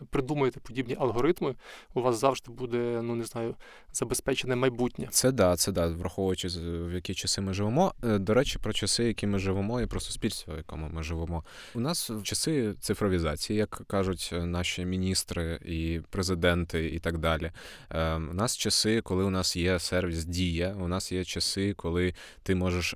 придумаєте 0.09 0.59
подібні 0.59 0.95
алгоритми, 0.99 1.55
у 1.93 2.01
вас 2.01 2.19
завжди 2.19 2.51
буде, 2.51 3.01
ну 3.03 3.15
не 3.15 3.23
знаю, 3.23 3.55
забезпечене 3.93 4.55
майбутнє. 4.55 5.07
Це 5.11 5.31
да, 5.31 5.55
це 5.55 5.71
да, 5.71 5.87
враховуючи 5.87 6.47
в 6.47 6.93
які 6.93 7.13
часи 7.13 7.41
ми 7.41 7.53
живемо. 7.53 7.93
До 8.01 8.33
речі, 8.33 8.59
про 8.59 8.73
часи, 8.73 9.03
які 9.03 9.27
ми 9.27 9.39
живемо, 9.39 9.81
і 9.81 9.85
про 9.85 9.99
суспільство, 9.99 10.53
в 10.53 10.57
якому 10.57 10.89
ми 10.89 11.03
живемо. 11.03 11.43
У 11.75 11.79
нас 11.79 12.09
в 12.09 12.23
часи 12.23 12.73
цифровізації, 12.79 13.59
як 13.59 13.81
кажуть 13.87 14.33
наші 14.33 14.85
міністри 14.85 15.59
і 15.65 16.01
президенти, 16.09 16.85
і 16.85 16.99
так 16.99 17.17
далі. 17.17 17.51
Ем, 17.89 18.29
у 18.29 18.33
нас 18.33 18.57
часи, 18.57 19.01
коли 19.01 19.23
у 19.23 19.29
нас 19.29 19.55
є 19.55 19.79
сервіс 19.79 20.25
Дія, 20.25 20.75
у 20.81 20.87
нас 20.87 21.11
є 21.11 21.23
часи, 21.23 21.73
коли 21.73 22.13
ти 22.43 22.55
можеш 22.55 22.95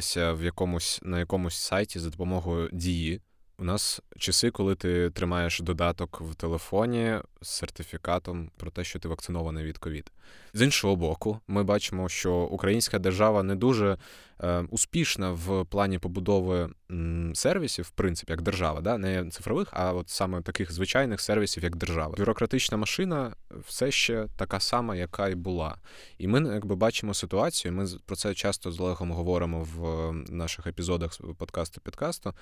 авторизуватися 0.00 0.32
в 0.32 0.44
якомусь 0.44 1.00
на 1.02 1.18
якомусь 1.18 1.56
сайті 1.56 1.98
за 1.98 2.10
допомогою 2.10 2.68
дії. 2.72 3.20
У 3.60 3.64
нас 3.64 4.00
часи, 4.18 4.50
коли 4.50 4.74
ти 4.74 5.10
тримаєш 5.10 5.60
додаток 5.60 6.20
в 6.20 6.34
телефоні 6.34 7.18
з 7.42 7.48
сертифікатом 7.48 8.50
про 8.56 8.70
те, 8.70 8.84
що 8.84 8.98
ти 8.98 9.08
вакцинований 9.08 9.64
від 9.64 9.78
ковід. 9.78 10.12
З 10.54 10.62
іншого 10.62 10.96
боку, 10.96 11.40
ми 11.48 11.62
бачимо, 11.62 12.08
що 12.08 12.34
українська 12.34 12.98
держава 12.98 13.42
не 13.42 13.54
дуже 13.56 13.96
е, 14.40 14.64
успішна 14.70 15.30
в 15.30 15.64
плані 15.64 15.98
побудови 15.98 16.70
м, 16.90 17.34
сервісів, 17.34 17.84
в 17.84 17.90
принципі, 17.90 18.32
як 18.32 18.42
держава, 18.42 18.80
да? 18.80 18.98
не 18.98 19.30
цифрових, 19.30 19.68
а 19.72 19.92
от 19.92 20.08
саме 20.08 20.42
таких 20.42 20.72
звичайних 20.72 21.20
сервісів, 21.20 21.64
як 21.64 21.76
держава. 21.76 22.14
Бюрократична 22.16 22.76
машина 22.76 23.34
все 23.66 23.90
ще 23.90 24.26
така 24.36 24.60
сама, 24.60 24.96
яка 24.96 25.28
й 25.28 25.34
була. 25.34 25.76
І 26.18 26.28
ми 26.28 26.54
якби 26.54 26.76
бачимо 26.76 27.14
ситуацію. 27.14 27.72
Ми 27.72 27.86
про 28.06 28.16
це 28.16 28.34
часто 28.34 28.72
з 28.72 28.80
Олегом 28.80 29.12
говоримо 29.12 29.66
в 29.74 30.12
наших 30.12 30.66
епізодах 30.66 31.18
подкасту 31.38 31.80
підкасту, 31.80 32.34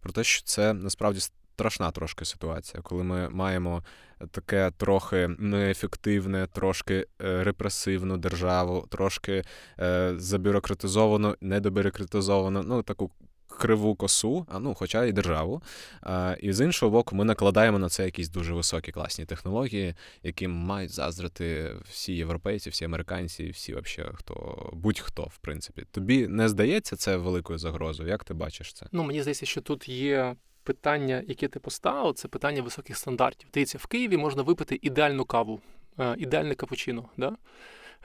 про 0.00 0.12
те, 0.12 0.24
що 0.24 0.42
це 0.44 0.63
насправді 0.72 1.20
страшна 1.54 1.90
трошки 1.90 2.24
ситуація, 2.24 2.82
коли 2.82 3.02
ми 3.02 3.28
маємо 3.28 3.82
таке 4.30 4.70
трохи 4.76 5.28
неефективне, 5.38 6.46
трошки 6.46 7.06
е, 7.22 7.44
репресивну 7.44 8.16
державу, 8.16 8.86
трошки 8.90 9.42
е, 9.80 10.14
забюрократизовану, 10.16 11.36
недобюрократизовану, 11.40 12.62
ну 12.62 12.82
таку. 12.82 13.10
Криву 13.58 13.94
косу, 13.94 14.46
а 14.50 14.58
ну, 14.58 14.74
хоча 14.74 15.04
і 15.04 15.12
державу. 15.12 15.62
А, 16.02 16.36
І 16.40 16.52
з 16.52 16.64
іншого 16.64 16.92
боку, 16.92 17.16
ми 17.16 17.24
накладаємо 17.24 17.78
на 17.78 17.88
це 17.88 18.04
якісь 18.04 18.28
дуже 18.28 18.54
високі 18.54 18.92
класні 18.92 19.24
технології, 19.24 19.94
яким 20.22 20.50
мають 20.50 20.90
заздрити 20.90 21.76
всі 21.90 22.12
європейці, 22.12 22.70
всі 22.70 22.84
американці, 22.84 23.50
всі 23.50 23.72
вообще 23.72 24.10
хто 24.14 24.68
будь-хто, 24.72 25.22
в 25.22 25.38
принципі. 25.38 25.86
Тобі 25.90 26.28
не 26.28 26.48
здається 26.48 26.96
це 26.96 27.16
великою 27.16 27.58
загрозою? 27.58 28.08
Як 28.08 28.24
ти 28.24 28.34
бачиш 28.34 28.72
це? 28.72 28.86
Ну 28.92 29.04
мені 29.04 29.20
здається, 29.20 29.46
що 29.46 29.60
тут 29.60 29.88
є 29.88 30.36
питання, 30.64 31.24
яке 31.28 31.48
ти 31.48 31.60
поставив, 31.60 32.14
це 32.14 32.28
питання 32.28 32.62
високих 32.62 32.96
стандартів. 32.96 33.48
Дивіться, 33.54 33.78
в 33.78 33.86
Києві 33.86 34.16
можна 34.16 34.42
випити 34.42 34.78
ідеальну 34.82 35.24
каву, 35.24 35.60
е, 35.98 36.16
ідеальне 36.18 36.54
капучино. 36.54 37.08
Да? 37.16 37.36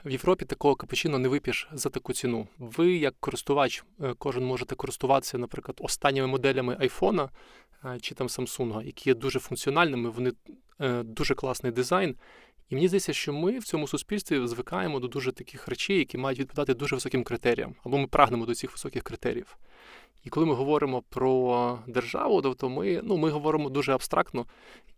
В 0.04 0.10
Європі 0.10 0.44
такого 0.44 0.74
капучино 0.74 1.18
не 1.18 1.28
вип'єш 1.28 1.68
за 1.72 1.90
таку 1.90 2.12
ціну. 2.12 2.48
Ви, 2.58 2.92
як 2.92 3.14
користувач, 3.20 3.84
е, 4.02 4.14
кожен 4.18 4.44
можете 4.44 4.74
користуватися, 4.74 5.38
наприклад, 5.38 5.78
останніми 5.80 6.26
моделями 6.26 6.76
айфона 6.80 7.28
е, 7.84 7.98
чи 8.00 8.14
там 8.14 8.26
Samsung, 8.26 8.86
які 8.86 9.10
є 9.10 9.14
дуже 9.14 9.38
функціональними, 9.38 10.10
вони 10.10 10.32
дуже 11.04 11.34
класний 11.34 11.72
дизайн. 11.72 12.16
І 12.68 12.74
мені 12.74 12.88
здається, 12.88 13.12
що 13.12 13.32
ми 13.32 13.58
в 13.58 13.64
цьому 13.64 13.88
суспільстві 13.88 14.46
звикаємо 14.46 15.00
до 15.00 15.08
дуже 15.08 15.32
таких 15.32 15.68
речей, 15.68 15.98
які 15.98 16.18
мають 16.18 16.38
відповідати 16.38 16.74
дуже 16.74 16.96
високим 16.96 17.24
критеріям, 17.24 17.74
або 17.84 17.98
ми 17.98 18.06
прагнемо 18.06 18.46
до 18.46 18.54
цих 18.54 18.72
високих 18.72 19.02
критеріїв. 19.02 19.56
І 20.24 20.28
коли 20.28 20.46
ми 20.46 20.54
говоримо 20.54 21.02
про 21.02 21.78
державу, 21.86 22.42
то 22.42 22.68
ми 22.68 23.00
ну 23.04 23.16
ми 23.16 23.30
говоримо 23.30 23.70
дуже 23.70 23.92
абстрактно 23.92 24.46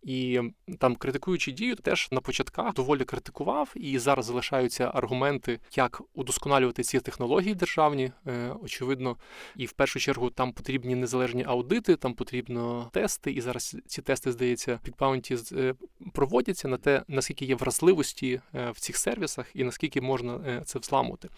і 0.03 0.41
там 0.79 0.95
критикуючи 0.95 1.51
дію, 1.51 1.75
теж 1.75 2.07
на 2.11 2.21
початках 2.21 2.73
доволі 2.73 3.03
критикував, 3.03 3.73
і 3.75 3.99
зараз 3.99 4.25
залишаються 4.25 4.91
аргументи, 4.93 5.59
як 5.75 6.01
удосконалювати 6.13 6.83
ці 6.83 6.99
технології 6.99 7.55
державні, 7.55 8.11
е, 8.27 8.55
очевидно. 8.63 9.17
І 9.55 9.65
в 9.65 9.71
першу 9.71 9.99
чергу 9.99 10.29
там 10.29 10.51
потрібні 10.51 10.95
незалежні 10.95 11.43
аудити, 11.47 11.95
там 11.95 12.13
потрібно 12.13 12.89
тести. 12.93 13.31
І 13.31 13.41
зараз 13.41 13.77
ці 13.85 14.01
тести, 14.01 14.31
здається, 14.31 14.79
bug 14.83 14.95
bounty 14.95 15.37
е, 15.51 15.73
проводяться 16.13 16.67
на 16.67 16.77
те, 16.77 17.03
наскільки 17.07 17.45
є 17.45 17.55
вразливості 17.55 18.41
е, 18.55 18.71
в 18.71 18.79
цих 18.79 18.97
сервісах 18.97 19.51
і 19.53 19.63
наскільки 19.63 20.01
можна 20.01 20.61
це 20.65 20.79
взламувати. 20.79 21.29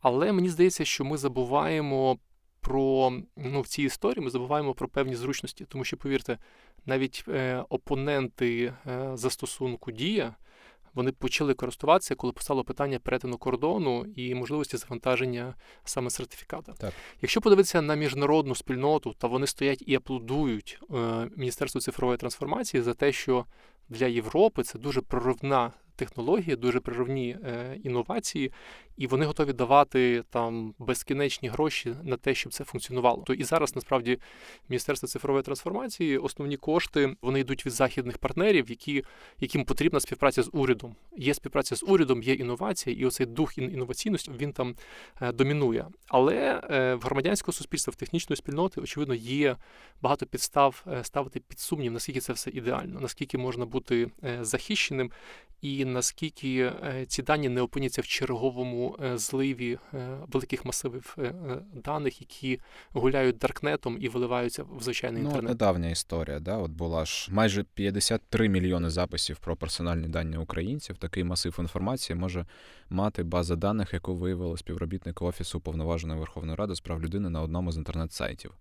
Але 0.00 0.32
мені 0.32 0.48
здається, 0.48 0.84
що 0.84 1.04
ми 1.04 1.16
забуваємо 1.16 2.18
про 2.60 3.12
ну, 3.36 3.60
в 3.60 3.68
цій 3.68 3.82
історії 3.82 4.24
ми 4.24 4.30
забуваємо 4.30 4.74
про 4.74 4.88
певні 4.88 5.16
зручності, 5.16 5.64
тому 5.64 5.84
що, 5.84 5.96
повірте, 5.96 6.38
навіть 6.86 7.24
е, 7.28 7.64
опоненти 7.68 8.72
е, 8.86 9.10
застосунку 9.14 9.92
Дія 9.92 10.34
вони 10.94 11.12
почали 11.12 11.54
користуватися, 11.54 12.14
коли 12.14 12.32
постало 12.32 12.64
питання 12.64 12.98
перетину 12.98 13.38
кордону 13.38 14.06
і 14.16 14.34
можливості 14.34 14.76
завантаження 14.76 15.54
саме 15.84 16.10
сертифіката. 16.10 16.72
Так. 16.72 16.92
Якщо 17.22 17.40
подивитися 17.40 17.82
на 17.82 17.94
міжнародну 17.94 18.54
спільноту, 18.54 19.14
то 19.18 19.28
вони 19.28 19.46
стоять 19.46 19.82
і 19.86 19.94
аплодують 19.94 20.78
е, 20.90 20.94
Міністерству 21.36 21.80
цифрової 21.80 22.18
трансформації 22.18 22.82
за 22.82 22.94
те, 22.94 23.12
що 23.12 23.46
для 23.90 24.06
Європи 24.06 24.62
це 24.62 24.78
дуже 24.78 25.00
проривна 25.00 25.72
технології, 26.00 26.56
дуже 26.56 26.80
проривні 26.80 27.36
е, 27.44 27.78
інновації, 27.84 28.52
і 28.96 29.06
вони 29.06 29.26
готові 29.26 29.52
давати 29.52 30.22
там 30.30 30.74
безкінечні 30.78 31.48
гроші 31.48 31.94
на 32.02 32.16
те, 32.16 32.34
щоб 32.34 32.52
це 32.52 32.64
функціонувало. 32.64 33.22
То 33.26 33.34
і 33.34 33.44
зараз 33.44 33.76
насправді 33.76 34.18
Міністерство 34.68 35.08
цифрової 35.08 35.42
трансформації 35.42 36.18
основні 36.18 36.56
кошти 36.56 37.16
вони 37.22 37.40
йдуть 37.40 37.66
від 37.66 37.72
західних 37.72 38.18
партнерів, 38.18 38.70
які 38.70 39.04
яким 39.40 39.64
потрібна 39.64 40.00
співпраця 40.00 40.42
з 40.42 40.50
урядом. 40.52 40.96
Є 41.16 41.34
співпраця 41.34 41.76
з 41.76 41.82
урядом, 41.82 42.22
є 42.22 42.34
інновація, 42.34 42.96
і 42.96 43.06
оцей 43.06 43.26
дух 43.26 43.58
інноваційності 43.58 44.30
він 44.38 44.52
там 44.52 44.74
е, 45.20 45.32
домінує. 45.32 45.86
Але 46.08 46.62
е, 46.70 46.94
в 46.94 47.00
громадянського 47.02 47.52
суспільства, 47.52 47.90
в 47.90 47.94
технічної 47.94 48.36
спільноти, 48.36 48.80
очевидно, 48.80 49.14
є 49.14 49.56
багато 50.02 50.26
підстав 50.26 50.84
ставити 51.02 51.40
під 51.40 51.58
сумнів, 51.60 51.92
наскільки 51.92 52.20
це 52.20 52.32
все 52.32 52.50
ідеально, 52.50 53.00
наскільки 53.00 53.38
можна 53.38 53.64
бути 53.80 54.10
е, 54.24 54.44
захищеним, 54.44 55.10
і 55.62 55.84
наскільки 55.84 56.58
е, 56.58 57.04
ці 57.08 57.22
дані 57.22 57.48
не 57.48 57.60
опиняться 57.60 58.02
в 58.02 58.06
черговому 58.06 58.96
е, 59.04 59.18
зливі 59.18 59.78
великих 60.32 60.64
масивів 60.64 61.16
даних, 61.74 62.20
які 62.20 62.60
гуляють 62.92 63.38
даркнетом 63.38 63.98
і 64.00 64.08
виливаються 64.08 64.62
в 64.62 64.82
звичайний 64.82 65.22
ну, 65.22 65.28
інтернет. 65.28 65.48
Недавня 65.48 65.90
історія, 65.90 66.40
да, 66.40 66.56
от 66.56 66.70
була 66.70 67.04
ж 67.04 67.28
майже 67.32 67.64
53 67.74 68.48
мільйони 68.48 68.90
записів 68.90 69.38
про 69.38 69.56
персональні 69.56 70.08
дані 70.08 70.36
українців. 70.36 70.96
Такий 70.96 71.24
масив 71.24 71.56
інформації 71.58 72.16
може 72.16 72.46
мати 72.90 73.22
база 73.22 73.56
даних, 73.56 73.92
яку 73.92 74.14
виявили 74.14 74.56
співробітник 74.56 75.22
офісу 75.22 75.58
уповноваженої 75.58 76.20
Верховної 76.20 76.56
Ради 76.56 76.74
з 76.74 76.80
прав 76.80 77.02
людини 77.02 77.30
на 77.30 77.42
одному 77.42 77.72
з 77.72 77.76
інтернет-сайтів. 77.76 78.52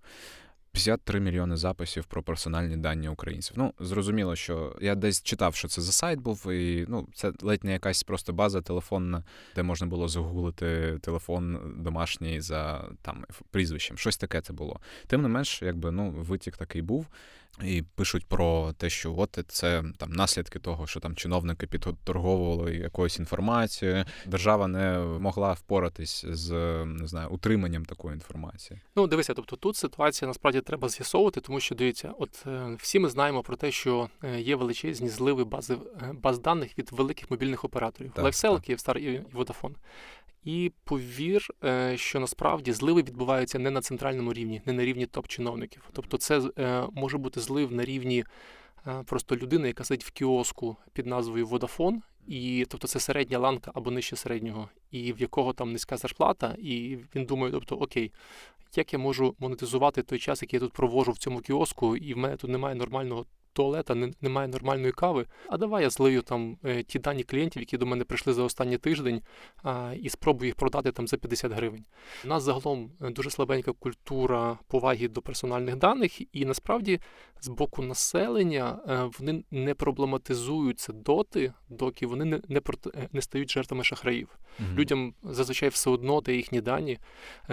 53 0.71 1.19
мільйони 1.19 1.57
записів 1.57 2.05
про 2.05 2.23
персональні 2.23 2.77
дані 2.77 3.09
українців. 3.09 3.55
Ну, 3.57 3.73
зрозуміло, 3.79 4.35
що 4.35 4.75
я 4.81 4.95
десь 4.95 5.23
читав, 5.23 5.55
що 5.55 5.67
це 5.67 5.81
за 5.81 5.91
сайт 5.91 6.19
був, 6.19 6.51
і 6.51 6.85
ну, 6.89 7.07
це 7.13 7.31
ледь 7.41 7.63
не 7.63 7.71
якась 7.71 8.03
просто 8.03 8.33
база 8.33 8.61
телефонна, 8.61 9.23
де 9.55 9.63
можна 9.63 9.87
було 9.87 10.07
загуглити 10.07 10.97
телефон 11.01 11.73
домашній 11.77 12.41
за 12.41 12.85
там 13.01 13.25
прізвищем. 13.51 13.97
Щось 13.97 14.17
таке 14.17 14.41
це 14.41 14.53
було. 14.53 14.79
Тим 15.07 15.21
не 15.21 15.27
менш, 15.27 15.61
якби 15.61 15.91
ну, 15.91 16.11
витік 16.11 16.57
такий 16.57 16.81
був. 16.81 17.07
І 17.63 17.83
пишуть 17.95 18.25
про 18.25 18.73
те, 18.73 18.89
що 18.89 19.15
от 19.17 19.39
це 19.47 19.83
там 19.97 20.11
наслідки 20.11 20.59
того, 20.59 20.87
що 20.87 20.99
там 20.99 21.15
чиновники 21.15 21.67
підторговували 21.67 22.75
якоюсь 22.75 23.19
інформацією. 23.19 24.05
Держава 24.25 24.67
не 24.67 24.99
могла 24.99 25.53
впоратись 25.53 26.25
з 26.29 26.51
не 26.85 27.07
знаю 27.07 27.29
утриманням 27.29 27.85
такої 27.85 28.13
інформації. 28.13 28.79
Ну 28.95 29.07
дивися, 29.07 29.33
тобто 29.33 29.55
тут 29.55 29.75
ситуація 29.75 30.27
насправді 30.27 30.61
треба 30.61 30.89
з'ясовувати, 30.89 31.41
тому 31.41 31.59
що 31.59 31.75
дивіться, 31.75 32.13
от 32.19 32.43
е, 32.47 32.77
всі 32.79 32.99
ми 32.99 33.09
знаємо 33.09 33.43
про 33.43 33.55
те, 33.55 33.71
що 33.71 34.09
е, 34.23 34.39
є 34.39 34.55
величезні 34.55 35.09
зливи 35.09 35.43
бази 35.43 35.73
е, 35.73 36.13
баз 36.13 36.39
даних 36.39 36.77
від 36.77 36.91
великих 36.91 37.31
мобільних 37.31 37.63
операторів, 37.65 38.11
Лайфсел, 38.17 38.61
Київстар 38.61 38.97
і 38.97 39.21
Водафон. 39.31 39.75
І 40.43 40.71
повір, 40.83 41.47
е, 41.63 41.97
що 41.97 42.19
насправді 42.19 42.71
зливи 42.71 43.01
відбуваються 43.01 43.59
не 43.59 43.71
на 43.71 43.81
центральному 43.81 44.33
рівні, 44.33 44.61
не 44.65 44.73
на 44.73 44.85
рівні 44.85 45.05
топ-чиновників. 45.05 45.89
Тобто, 45.93 46.17
це 46.17 46.41
е, 46.57 46.83
може 46.93 47.17
бути 47.17 47.39
злив 47.39 47.71
на 47.71 47.85
рівні 47.85 48.23
е, 48.87 49.03
просто 49.05 49.35
людини, 49.35 49.67
яка 49.67 49.83
сидить 49.83 50.05
в 50.05 50.11
кіоску 50.11 50.77
під 50.93 51.05
назвою 51.05 51.47
Водафон, 51.47 52.01
і 52.27 52.65
тобто 52.69 52.87
це 52.87 52.99
середня 52.99 53.39
ланка 53.39 53.71
або 53.73 53.91
нижче 53.91 54.15
середнього, 54.15 54.69
і 54.91 55.13
в 55.13 55.21
якого 55.21 55.53
там 55.53 55.71
низька 55.71 55.97
зарплата, 55.97 56.55
і 56.59 56.97
він 57.15 57.25
думає, 57.25 57.51
тобто, 57.51 57.75
окей, 57.75 58.11
як 58.75 58.93
я 58.93 58.99
можу 58.99 59.35
монетизувати 59.39 60.03
той 60.03 60.19
час, 60.19 60.41
який 60.41 60.57
я 60.57 60.65
тут 60.65 60.73
провожу 60.73 61.11
в 61.11 61.17
цьому 61.17 61.39
кіоску, 61.39 61.97
і 61.97 62.13
в 62.13 62.17
мене 62.17 62.37
тут 62.37 62.49
немає 62.49 62.75
нормального 62.75 63.25
туалета, 63.53 63.95
не, 63.95 64.11
немає 64.21 64.47
нормальної 64.47 64.91
кави. 64.91 65.25
А 65.49 65.57
давай 65.57 65.83
я 65.83 65.89
злию 65.89 66.21
там 66.21 66.57
е, 66.65 66.83
ті 66.83 66.99
дані 66.99 67.23
клієнтів, 67.23 67.61
які 67.61 67.77
до 67.77 67.85
мене 67.85 68.03
прийшли 68.03 68.33
за 68.33 68.43
останній 68.43 68.77
тиждень, 68.77 69.21
а, 69.63 69.93
і 70.01 70.09
спробую 70.09 70.47
їх 70.47 70.55
продати 70.55 70.91
там 70.91 71.07
за 71.07 71.17
50 71.17 71.51
гривень. 71.51 71.85
У 72.25 72.27
нас 72.27 72.43
загалом 72.43 72.91
е, 73.01 73.09
дуже 73.09 73.29
слабенька 73.29 73.71
культура 73.71 74.57
поваги 74.67 75.07
до 75.07 75.21
персональних 75.21 75.75
даних, 75.75 76.35
і 76.35 76.45
насправді 76.45 76.99
з 77.41 77.47
боку 77.47 77.81
населення 77.81 78.79
е, 78.87 79.09
вони 79.19 79.43
не 79.51 79.73
проблематизуються 79.73 80.93
доти, 80.93 81.53
доки 81.69 82.07
вони 82.07 82.25
не 82.25 82.41
не, 82.47 82.61
не 83.13 83.21
стають 83.21 83.51
жертвами 83.51 83.83
шахраїв. 83.83 84.27
Mm-hmm. 84.29 84.75
Людям 84.75 85.13
зазвичай 85.23 85.69
все 85.69 85.89
одно 85.89 86.21
де 86.21 86.35
їхні 86.35 86.61
дані, 86.61 86.99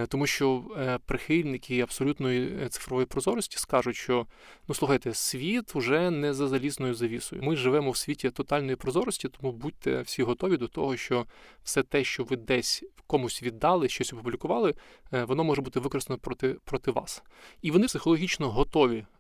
тому 0.08 0.26
що 0.26 0.64
прихильники 1.06 1.80
абсолютної 1.80 2.68
цифрової 2.68 3.06
прозорості 3.06 3.58
скажуть, 3.58 3.96
що 3.96 4.26
ну 4.68 4.74
слухайте, 4.74 5.14
світ 5.14 5.76
уже 5.76 5.85
не 6.10 6.34
за 6.34 6.48
залізною 6.48 6.94
завісою. 6.94 7.42
Ми 7.42 7.56
живемо 7.56 7.90
в 7.90 7.96
світі 7.96 8.30
тотальної 8.30 8.76
прозорості, 8.76 9.28
тому 9.28 9.52
будьте 9.52 10.00
всі 10.00 10.22
готові 10.22 10.56
до 10.56 10.68
того, 10.68 10.96
що 10.96 11.26
все 11.62 11.82
те, 11.82 12.04
що 12.04 12.24
ви 12.24 12.36
десь 12.36 12.82
комусь 13.06 13.42
віддали, 13.42 13.88
щось 13.88 14.12
опублікували, 14.12 14.74
воно 15.10 15.44
може 15.44 15.62
бути 15.62 15.80
використано 15.80 16.18
проти 16.18 16.56
проти 16.64 16.90
вас. 16.90 17.22
І 17.62 17.70
вони 17.70 17.86
психологічно 17.86 18.50
готові 18.50 19.04
Е, 19.14 19.15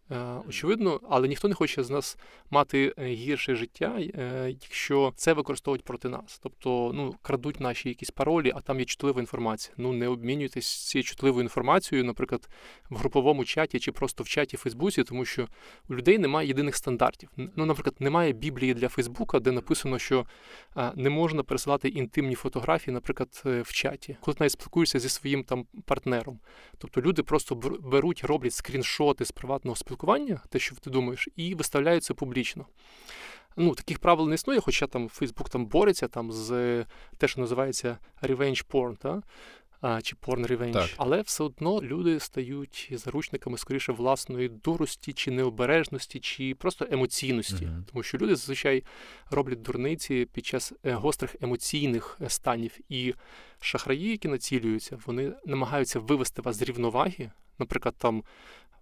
очевидно, 0.48 1.00
але 1.08 1.28
ніхто 1.28 1.48
не 1.48 1.54
хоче 1.54 1.82
з 1.82 1.90
нас 1.90 2.18
мати 2.50 2.94
е, 2.98 3.06
гірше 3.06 3.54
життя, 3.54 3.96
е, 3.98 4.56
якщо 4.62 5.12
це 5.16 5.32
використовують 5.32 5.84
проти 5.84 6.08
нас. 6.08 6.40
Тобто, 6.42 6.90
ну 6.94 7.14
крадуть 7.22 7.60
наші 7.60 7.88
якісь 7.88 8.10
паролі, 8.10 8.52
а 8.56 8.60
там 8.60 8.78
є 8.78 8.84
чутлива 8.84 9.20
інформація. 9.20 9.74
Ну 9.78 9.92
не 9.92 10.08
обмінюйтесь 10.08 10.88
цією 10.88 11.04
чутливою 11.04 11.42
інформацією, 11.42 12.04
наприклад, 12.04 12.48
в 12.90 12.96
груповому 12.96 13.44
чаті 13.44 13.78
чи 13.78 13.92
просто 13.92 14.24
в 14.24 14.28
чаті 14.28 14.56
Фейсбуці, 14.56 15.04
тому 15.04 15.24
що 15.24 15.48
у 15.88 15.94
людей 15.94 16.18
немає 16.18 16.48
єдиних 16.48 16.76
стандартів. 16.76 17.30
Ну, 17.36 17.66
наприклад, 17.66 17.94
немає 17.98 18.32
біблії 18.32 18.74
для 18.74 18.88
Фейсбука, 18.88 19.40
де 19.40 19.52
написано, 19.52 19.98
що 19.98 20.26
не 20.94 21.10
можна 21.10 21.42
пересилати 21.42 21.88
інтимні 21.88 22.34
фотографії, 22.34 22.94
наприклад, 22.94 23.42
в 23.44 23.72
чаті, 23.72 24.16
коли 24.20 24.34
ти 24.34 24.44
навіть 24.44 24.52
спілкуєшся 24.52 24.98
зі 24.98 25.08
своїм 25.08 25.44
там 25.44 25.66
партнером. 25.84 26.40
Тобто 26.78 27.00
люди 27.00 27.22
просто 27.22 27.54
беруть, 27.80 28.24
роблять 28.24 28.54
скріншоти 28.54 29.24
з 29.24 29.32
приватного 29.32 29.76
спілкування 29.76 29.95
спілкування, 29.96 30.40
те, 30.48 30.58
що 30.58 30.76
ти 30.76 30.90
думаєш, 30.90 31.28
і 31.36 31.54
виставляють 31.54 32.04
це 32.04 32.14
публічно. 32.14 32.66
Ну, 33.56 33.74
таких 33.74 33.98
правил 33.98 34.28
не 34.28 34.34
існує, 34.34 34.60
хоча 34.60 34.86
там 34.86 35.08
Фейсбук 35.08 35.48
там 35.48 35.66
бореться 35.66 36.08
там 36.08 36.32
з 36.32 36.84
те, 37.18 37.28
що 37.28 37.40
називається 37.40 37.98
revenge 38.22 38.66
porn, 38.70 38.96
та? 38.96 39.22
а, 39.80 40.02
чи 40.02 40.16
porn 40.16 40.46
revenge. 40.46 40.94
Але 40.96 41.22
все 41.22 41.44
одно 41.44 41.82
люди 41.82 42.20
стають 42.20 42.88
заручниками 42.92 43.58
скоріше 43.58 43.92
власної 43.92 44.48
дурості, 44.48 45.12
чи 45.12 45.30
необережності, 45.30 46.20
чи 46.20 46.54
просто 46.54 46.86
емоційності. 46.90 47.64
Uh-huh. 47.64 47.84
Тому 47.92 48.02
що 48.02 48.18
люди 48.18 48.36
зазвичай 48.36 48.84
роблять 49.30 49.62
дурниці 49.62 50.26
під 50.32 50.46
час 50.46 50.72
е, 50.84 50.92
гострих 50.92 51.36
емоційних 51.40 52.18
е, 52.20 52.28
станів. 52.28 52.78
І 52.88 53.14
шахраї, 53.60 54.10
які 54.10 54.28
націлюються, 54.28 54.98
вони 55.06 55.32
намагаються 55.46 55.98
вивести 55.98 56.42
вас 56.42 56.56
з 56.56 56.62
рівноваги. 56.62 57.30
Наприклад, 57.58 57.94
там 57.98 58.22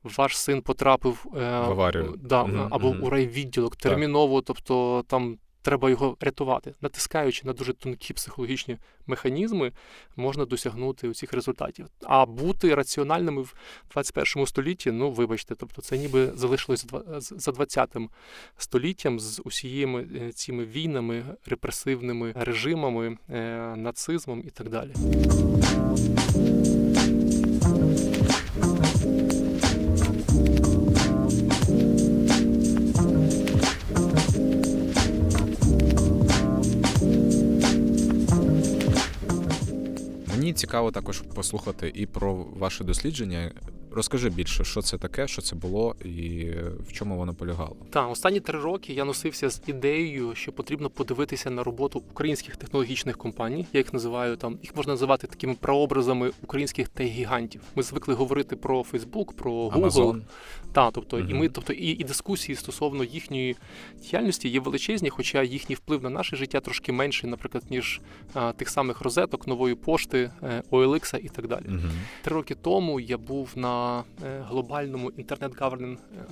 ваш 0.05 0.39
син 0.39 0.63
потрапив 0.63 1.27
е, 1.27 1.39
в 1.39 1.43
аварію 1.45 2.15
да, 2.23 2.43
угу, 2.43 2.69
або 2.71 2.89
угу. 2.89 2.99
у 3.03 3.11
райвідділок 3.11 3.77
терміново, 3.77 4.41
так. 4.41 4.47
тобто 4.47 5.05
там 5.09 5.39
треба 5.65 5.91
його 5.91 6.17
рятувати. 6.21 6.75
Натискаючи 6.81 7.47
на 7.47 7.53
дуже 7.53 7.73
тонкі 7.73 8.15
психологічні 8.15 8.79
механізми, 9.07 9.73
можна 10.17 10.45
досягнути 10.45 11.13
цих 11.13 11.33
результатів. 11.33 11.87
А 12.03 12.27
бути 12.27 12.75
раціональними 12.75 13.43
в 13.43 13.55
21 13.93 14.47
столітті, 14.47 14.91
ну 14.91 15.11
вибачте, 15.11 15.55
тобто 15.55 15.83
це 15.83 15.99
ніби 15.99 16.33
залишилось 16.35 16.87
за 17.19 17.51
20-м 17.51 18.11
століттям 18.57 19.21
з 19.21 19.43
усією 19.45 19.99
е, 19.99 20.33
цими 20.33 20.65
війнами, 20.65 21.25
репресивними 21.47 22.33
режимами, 22.37 23.19
е, 23.31 23.59
нацизмом 23.77 24.43
і 24.47 24.51
так 24.51 24.69
далі. 24.69 24.93
Цікаво 40.64 40.90
також 40.90 41.22
послухати 41.35 41.92
і 41.94 42.07
про 42.07 42.35
ваше 42.35 42.85
дослідження. 42.85 43.53
Розкажи 43.90 44.29
більше, 44.29 44.64
що 44.64 44.83
це 44.83 44.98
таке, 44.98 45.29
що 45.29 45.42
це 45.42 45.57
було 45.57 45.96
і 46.05 46.50
в 46.88 46.92
чому 46.92 47.16
воно 47.16 47.35
полягало. 47.35 47.77
Так, 47.90 48.11
останні 48.11 48.40
три 48.40 48.61
роки 48.61 48.92
я 48.92 49.05
носився 49.05 49.50
з 49.50 49.62
ідеєю, 49.66 50.35
що 50.35 50.53
потрібно 50.53 50.90
подивитися 50.90 51.50
на 51.50 51.62
роботу 51.62 52.03
українських 52.12 52.57
технологічних 52.57 53.16
компаній. 53.18 53.66
Я 53.72 53.81
їх 53.81 53.92
називаю 53.92 54.37
там, 54.37 54.59
їх 54.62 54.77
можна 54.77 54.92
називати 54.92 55.27
такими 55.27 55.55
прообразами 55.61 56.31
українських 56.42 56.88
тех-гігантів. 56.88 57.61
Ми 57.74 57.83
звикли 57.83 58.14
говорити 58.14 58.57
про 58.57 58.83
Facebook, 58.83 59.33
про 59.33 59.53
Google. 59.53 59.90
Amazon. 59.90 60.20
Так, 60.75 60.91
тобто, 60.95 61.17
угу. 61.17 61.27
і 61.31 61.35
ми, 61.35 61.49
тобто, 61.49 61.73
і, 61.73 61.87
і 61.87 62.05
дискусії 62.05 62.57
стосовно 62.57 63.05
їхньої 63.05 63.57
діяльності 64.03 64.49
є 64.49 64.61
величезні, 64.61 65.11
хоча 65.11 65.43
їхній 65.43 65.75
вплив 65.75 66.03
на 66.03 66.11
наше 66.11 66.37
життя 66.37 66.61
трошки 66.61 66.93
менший, 66.93 67.31
наприклад, 67.31 67.65
ніж 67.71 68.01
а, 68.35 68.53
тих 68.53 68.69
самих 68.69 69.01
розеток, 69.01 69.47
нової 69.47 69.75
пошти, 69.75 70.31
OLX 70.71 71.19
і 71.19 71.29
так 71.29 71.49
далі. 71.49 71.65
Угу. 71.69 71.79
Три 72.23 72.35
роки 72.35 72.55
тому 72.55 73.01
я 73.01 73.19
був 73.19 73.51
на 73.57 74.05
е, 74.25 74.45
глобальному 74.49 75.11
інтернет 75.11 75.53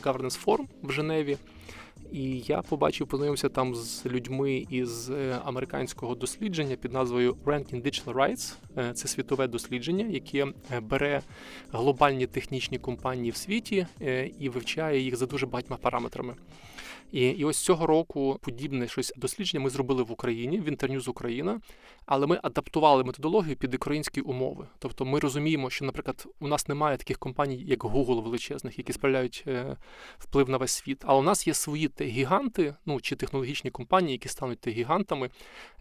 Governance 0.03 0.39
форум 0.39 0.69
в 0.83 0.93
Женеві. 0.93 1.37
І 2.13 2.43
я 2.47 2.63
побачив, 2.63 3.07
познайомився 3.07 3.49
там 3.49 3.75
з 3.75 4.07
людьми 4.07 4.67
із 4.71 5.11
е, 5.11 5.39
американського 5.45 6.15
дослідження 6.15 6.77
під 6.77 6.93
назвою 6.93 7.33
Ranking 7.45 7.83
Digital 7.83 8.15
Rights. 8.15 8.55
Е, 8.79 8.93
це 8.93 9.09
світове 9.09 9.47
дослідження, 9.47 10.07
яке 10.11 10.47
бере 10.81 11.23
глобальні 11.73 12.27
технічні 12.27 12.79
компанії 12.79 13.31
в 13.31 13.37
світі 13.37 13.87
і 14.39 14.49
вивчає 14.49 15.01
їх 15.01 15.17
за 15.17 15.27
дуже 15.27 15.47
багатьма 15.47 15.77
параметрами. 15.77 16.35
І 17.13 17.29
і 17.29 17.45
ось 17.45 17.59
цього 17.59 17.87
року 17.87 18.39
подібне 18.41 18.89
щось 18.89 19.13
дослідження 19.17 19.65
ми 19.65 19.71
зробили 19.71 20.03
в 20.03 20.13
Україні 20.13 20.61
в 20.61 20.69
інтернюз 20.69 21.09
Україна, 21.09 21.61
але 22.07 22.27
ми 22.27 22.41
адаптували 22.43 23.05
методологію 23.05 23.57
під 23.57 23.75
українські 23.75 24.21
умови. 24.21 24.67
Тобто 24.79 25.05
ми 25.05 25.19
розуміємо, 25.19 25.71
що, 25.71 25.85
наприклад, 25.85 26.27
у 26.41 26.49
нас 26.49 26.69
немає 26.69 26.97
таких 26.97 27.19
компаній, 27.19 27.65
як 27.67 27.85
Google 27.85 28.23
величезних, 28.23 28.79
які 28.79 28.93
справляють 28.93 29.45
е, 29.47 29.77
вплив 30.19 30.49
на 30.49 30.57
весь 30.57 30.73
світ. 30.73 31.03
Але 31.07 31.21
у 31.21 31.23
нас 31.23 31.47
є 31.47 31.55
свої 31.55 31.91
гіганти, 32.01 32.75
ну 32.87 33.01
чи 33.01 33.17
технологічні 33.17 33.71
компанії, 33.71 34.13
які 34.13 34.29
стануть 34.29 34.69
гігантами. 34.69 35.31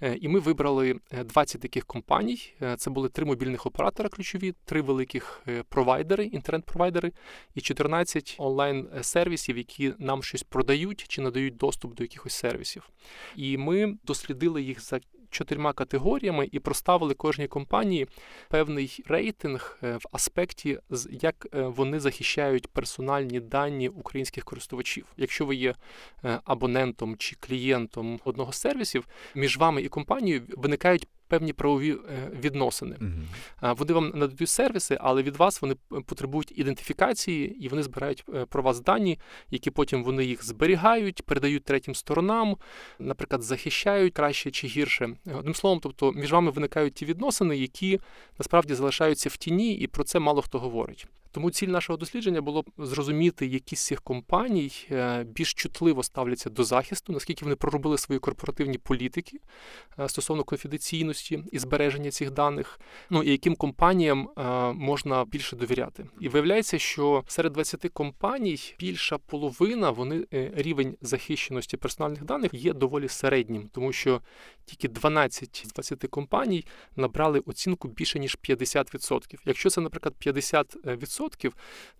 Е, 0.02 0.18
і 0.22 0.28
ми 0.28 0.40
вибрали 0.40 1.00
20 1.26 1.56
е, 1.56 1.60
таких 1.60 1.86
компаній. 1.86 2.54
Це 2.78 2.90
були 2.90 3.10
три 3.10 3.26
мобільних 3.26 3.66
оператора 3.66 4.10
ключові, 4.10 4.54
три 4.66 4.82
великих 4.82 5.44
провайдери, 5.70 6.26
інтернет-провайдери 6.26 7.12
і 7.56 7.62
14 7.62 8.36
онлайн-сервісів, 8.40 9.58
які 9.58 9.94
нам 10.00 10.24
щось 10.24 10.44
продають 10.44 11.06
чи 11.08 11.22
надають 11.22 11.58
доступ 11.58 11.96
до 11.96 12.04
якихось 12.04 12.34
сервісів. 12.34 12.90
І 13.36 13.58
ми 13.58 13.98
дослідили 14.04 14.62
їх 14.62 14.82
за 14.82 15.00
чотирма 15.32 15.74
категоріями 15.74 16.50
і 16.52 16.60
проставили 16.60 17.14
кожній 17.14 17.48
компанії 17.48 18.08
певний 18.50 19.04
рейтинг 19.06 19.80
е, 19.84 19.98
в 19.98 20.04
аспекті, 20.12 20.80
як 21.10 21.48
е, 21.54 21.62
вони 21.62 22.00
захищають 22.00 22.68
персональні 22.68 23.40
дані 23.40 23.90
українських 23.90 24.44
користувачів. 24.46 25.06
Якщо 25.18 25.46
ви 25.46 25.56
є 25.56 25.76
е, 26.24 26.40
абонентом 26.44 27.16
чи 27.18 27.36
клієнтом 27.40 28.20
одного 28.26 28.52
з 28.52 28.58
сервісів, 28.58 29.08
між 29.36 29.58
вами 29.58 29.82
і 29.82 29.88
компанією 29.88 30.42
виникають 30.58 31.08
певні 31.32 31.54
правові 31.54 31.92
е, 31.92 32.32
відносини. 32.44 32.96
Mm-hmm. 32.96 33.76
Вони 33.78 33.94
вам 33.94 34.12
надають 34.16 34.50
сервіси, 34.50 34.98
але 35.02 35.24
від 35.24 35.36
вас 35.36 35.62
вони 35.62 35.76
потребують 36.06 36.54
ідентифікації 36.60 37.66
і 37.66 37.68
вони 37.68 37.84
збирають 37.84 38.24
е, 38.36 38.46
про 38.46 38.64
вас 38.64 38.80
дані, 38.80 39.20
які 39.50 39.72
потім 39.72 40.04
вони 40.04 40.26
їх 40.26 40.46
зберігають, 40.46 41.24
передають 41.26 41.64
третім 41.64 41.96
сторонам, 41.96 42.58
наприклад, 43.00 43.44
захищають 43.44 44.14
краще 44.14 44.52
чи 44.52 44.68
гірше. 44.68 45.16
Одним 45.36 45.56
словом, 45.56 45.80
тобто 45.84 46.12
між 46.12 46.32
вами 46.32 46.52
виникають 46.52 46.94
ті 46.94 47.06
відносини, 47.06 47.58
які 47.58 48.00
насправді 48.40 48.74
залишаються 48.74 49.30
в 49.30 49.38
тіні, 49.38 49.74
і 49.74 49.88
про 49.88 50.04
це 50.04 50.20
мало 50.20 50.42
хто 50.42 50.60
говорить. 50.60 51.08
Тому 51.32 51.52
ціль 51.52 51.68
нашого 51.68 51.98
дослідження 51.98 52.42
було 52.42 52.66
зрозуміти, 52.78 53.48
які 53.48 53.76
з 53.76 53.86
цих 53.86 54.02
компаній 54.02 54.72
е, 54.92 55.24
більш 55.24 55.54
чутливо 55.54 56.04
ставляться 56.04 56.50
до 56.50 56.64
захисту, 56.64 57.14
наскільки 57.14 57.46
вони 57.46 57.56
проробили 57.56 57.98
свої 57.98 58.20
корпоративні 58.20 58.78
політики 58.78 59.40
е, 60.00 60.10
стосовно 60.10 60.44
конфіденційності 60.44 61.44
і 61.52 61.60
збереження 61.60 62.12
цих 62.12 62.32
даних, 62.32 62.80
ну 63.10 63.24
і 63.24 63.32
яким 63.32 63.56
компаніям 63.56 64.30
е, 64.38 64.44
можна 64.74 65.26
більше 65.26 65.56
довіряти. 65.56 66.06
І 66.20 66.30
виявляється, 66.30 66.80
що 66.80 67.24
серед 67.28 67.54
20 67.54 67.90
компаній 67.94 68.76
більша 68.80 69.18
половина 69.18 69.90
вони 69.90 70.26
рівень 70.56 70.98
захищеності 71.02 71.78
персональних 71.78 72.24
даних 72.24 72.54
є 72.54 72.74
доволі 72.74 73.08
середнім, 73.08 73.70
тому 73.74 73.94
що 73.94 74.22
тільки 74.66 74.88
12 74.88 75.64
з 75.66 75.74
20 75.74 76.08
компаній 76.10 76.66
набрали 76.96 77.40
оцінку 77.46 77.88
більше 77.88 78.20
ніж 78.20 78.38
50%. 78.50 79.36
Якщо 79.46 79.70
це, 79.70 79.82
наприклад, 79.82 80.16
50%, 80.26 80.76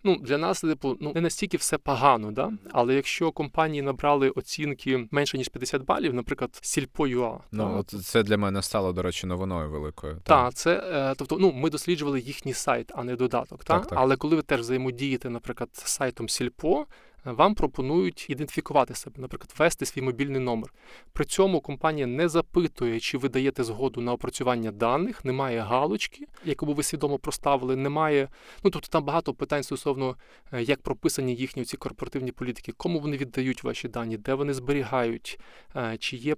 ну 0.04 0.16
для 0.16 0.38
нас 0.38 0.60
типу, 0.60 0.96
ну 1.00 1.12
не 1.14 1.20
настільки 1.20 1.56
все 1.56 1.78
погано, 1.78 2.32
да? 2.32 2.52
але 2.72 2.94
якщо 2.94 3.32
компанії 3.32 3.82
набрали 3.82 4.30
оцінки 4.30 5.08
менше 5.10 5.38
ніж 5.38 5.48
50 5.48 5.82
балів, 5.82 6.14
наприклад, 6.14 6.58
Сільпо.юа. 6.62 7.40
Ну 7.52 7.78
от 7.78 8.04
це 8.04 8.22
для 8.22 8.36
мене 8.36 8.62
стало, 8.62 8.92
до 8.92 9.02
речі, 9.02 9.26
новиною 9.26 9.70
великою. 9.70 10.14
Так, 10.14 10.22
та, 10.24 10.52
це 10.52 10.74
е, 10.74 11.14
тобто, 11.18 11.38
ну 11.38 11.52
ми 11.52 11.70
досліджували 11.70 12.20
їхній 12.20 12.52
сайт, 12.52 12.92
а 12.94 13.04
не 13.04 13.16
додаток. 13.16 13.64
Та? 13.64 13.78
Так, 13.78 13.86
так. 13.86 13.98
Але 13.98 14.16
коли 14.16 14.36
ви 14.36 14.42
теж 14.42 14.60
взаємодієте, 14.60 15.30
наприклад, 15.30 15.70
з 15.72 15.90
сайтом 15.90 16.28
Сільпо 16.28 16.86
вам 17.24 17.54
пропонують 17.54 18.26
ідентифікувати 18.30 18.94
себе, 18.94 19.16
наприклад, 19.18 19.54
ввести 19.58 19.86
свій 19.86 20.02
мобільний 20.02 20.40
номер. 20.40 20.72
При 21.12 21.24
цьому 21.24 21.60
компанія 21.60 22.06
не 22.06 22.28
запитує, 22.28 23.00
чи 23.00 23.18
ви 23.18 23.28
даєте 23.28 23.64
згоду 23.64 24.00
на 24.00 24.12
опрацювання 24.12 24.72
даних, 24.72 25.24
немає 25.24 25.60
галочки, 25.60 26.26
яку 26.44 26.66
ви 26.66 26.82
свідомо 26.82 27.18
проставили, 27.18 27.76
немає. 27.76 28.28
Ну 28.64 28.70
тобто 28.70 28.88
там 28.88 29.04
багато 29.04 29.34
питань 29.34 29.62
стосовно 29.62 30.16
е, 30.52 30.62
як 30.62 30.82
прописані 30.82 31.34
їхні 31.34 31.64
ці 31.64 31.76
корпоративні 31.76 32.32
політики, 32.32 32.72
кому 32.76 33.00
вони 33.00 33.16
віддають 33.16 33.64
ваші 33.64 33.88
дані, 33.88 34.16
де 34.16 34.34
вони 34.34 34.54
зберігають, 34.54 35.38
е, 35.76 35.96
чи 35.98 36.16
є 36.16 36.36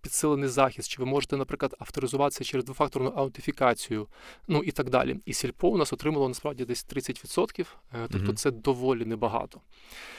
підсилений 0.00 0.48
захист, 0.48 0.90
чи 0.90 1.02
ви 1.02 1.06
можете, 1.06 1.36
наприклад, 1.36 1.74
авторизуватися 1.78 2.44
через 2.44 2.64
двофакторну 2.64 3.10
аутентифікацію, 3.10 4.08
ну 4.48 4.62
і 4.62 4.70
так 4.70 4.90
далі. 4.90 5.16
І 5.24 5.32
сільпо 5.32 5.68
у 5.68 5.76
нас 5.76 5.92
отримало 5.92 6.28
насправді 6.28 6.64
десь 6.64 6.86
30%, 6.86 7.60
е, 7.60 8.06
тобто 8.10 8.32
mm-hmm. 8.32 8.34
це 8.34 8.50
доволі 8.50 9.04
небагато. 9.04 9.60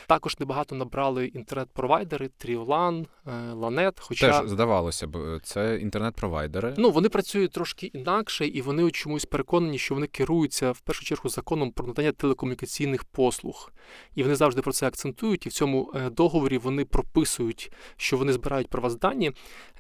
Також 0.07 0.39
небагато 0.39 0.75
набрали 0.75 1.27
інтернет-провайдери, 1.27 2.29
Тріолан, 2.37 3.07
Ланет. 3.53 3.99
Хоча 3.99 4.41
Теж 4.41 4.49
здавалося 4.49 5.07
б, 5.07 5.39
це 5.43 5.77
інтернет-провайдери. 5.77 6.73
Ну 6.77 6.91
вони 6.91 7.09
працюють 7.09 7.51
трошки 7.51 7.85
інакше, 7.85 8.47
і 8.47 8.61
вони 8.61 8.91
чомусь 8.91 9.25
переконані, 9.25 9.77
що 9.77 9.95
вони 9.95 10.07
керуються 10.07 10.71
в 10.71 10.79
першу 10.79 11.05
чергу 11.05 11.29
законом 11.29 11.71
про 11.71 11.87
надання 11.87 12.11
телекомунікаційних 12.11 13.03
послуг. 13.03 13.71
І 14.15 14.23
вони 14.23 14.35
завжди 14.35 14.61
про 14.61 14.71
це 14.71 14.87
акцентують. 14.87 15.45
І 15.45 15.49
в 15.49 15.53
цьому 15.53 15.91
е, 15.95 16.09
договорі 16.09 16.57
вони 16.57 16.85
прописують, 16.85 17.71
що 17.97 18.17
вони 18.17 18.33
збирають 18.33 18.67
про 18.67 18.81
вас 18.81 18.95
дані. 18.95 19.31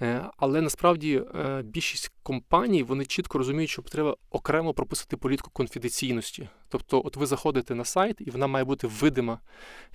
Е, 0.01 0.29
але 0.37 0.61
насправді 0.61 1.23
е, 1.35 1.61
більшість 1.61 2.11
компаній 2.23 2.83
вони 2.83 3.05
чітко 3.05 3.37
розуміють, 3.37 3.69
що 3.69 3.81
треба 3.81 4.15
окремо 4.29 4.73
прописати 4.73 5.17
політику 5.17 5.49
конфіденційності. 5.53 6.49
Тобто, 6.69 7.01
от 7.05 7.15
ви 7.15 7.25
заходите 7.25 7.75
на 7.75 7.85
сайт, 7.85 8.17
і 8.19 8.29
вона 8.29 8.47
має 8.47 8.65
бути 8.65 8.87
видима, 8.87 9.39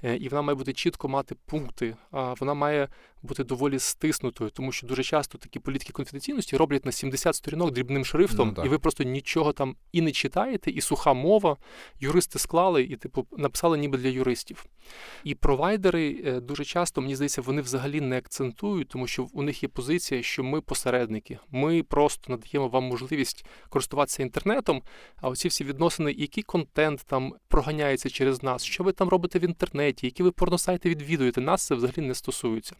е, 0.05 0.17
і 0.17 0.29
вона 0.29 0.43
має 0.43 0.55
бути 0.55 0.73
чітко 0.73 1.09
мати 1.09 1.35
пункти, 1.47 1.97
а 2.11 2.35
вона 2.35 2.55
має 2.55 2.89
бути 3.23 3.45
доволі 3.45 3.79
стиснутою, 3.79 4.51
тому 4.51 4.73
що 4.73 4.87
дуже 4.87 5.03
часто 5.03 5.39
такі 5.39 5.59
політики 5.59 5.93
конфіденційності 5.93 6.57
роблять 6.57 6.87
на 6.87 6.93
70 6.93 7.35
сторінок 7.35 7.71
дрібним 7.71 8.05
шрифтом, 8.05 8.55
ну, 8.57 8.65
і 8.65 8.69
ви 8.69 8.79
просто 8.79 9.05
нічого 9.05 9.53
там 9.53 9.77
і 9.93 10.01
не 10.01 10.13
читаєте, 10.13 10.71
і 10.71 10.81
суха 10.81 11.13
мова. 11.13 11.57
Юристи 12.01 12.39
склали 12.39 12.83
і, 12.83 12.97
типу, 12.97 13.27
написали 13.37 13.79
ніби 13.79 13.99
для 13.99 14.09
юристів. 14.09 14.67
І 15.25 15.35
провайдери 15.35 16.23
е, 16.27 16.41
дуже 16.41 16.65
часто, 16.65 17.01
мені 17.01 17.17
здається, 17.17 17.43
вони 17.43 17.63
взагалі 17.63 18.01
не 18.01 18.19
акцентують, 18.19 18.89
тому 18.89 19.07
що 19.07 19.27
у 19.33 19.43
них 19.43 19.63
є 19.63 19.69
позиція, 19.69 20.23
що 20.23 20.45
ми 20.45 20.61
посередники, 20.61 21.39
ми 21.51 21.83
просто 21.83 22.33
надаємо 22.33 22.69
вам 22.69 22.85
можливість 22.85 23.47
користуватися 23.69 24.23
інтернетом. 24.23 24.83
А 25.17 25.29
оці 25.29 25.49
всі 25.49 25.65
відносини, 25.65 26.13
які 26.13 26.43
контент 26.61 27.05
там 27.07 27.35
проганяється 27.49 28.11
через 28.11 28.42
нас, 28.42 28.64
що 28.64 28.85
ви 28.85 28.92
там 28.92 29.09
робите 29.09 29.38
в 29.38 29.44
інтернеті, 29.44 30.07
які 30.07 30.23
ви 30.23 30.31
порносайти 30.31 30.88
відвідуєте, 30.88 31.40
нас 31.40 31.66
це 31.66 31.75
взагалі 31.75 32.09
не 32.09 32.14
стосується. 32.14 32.77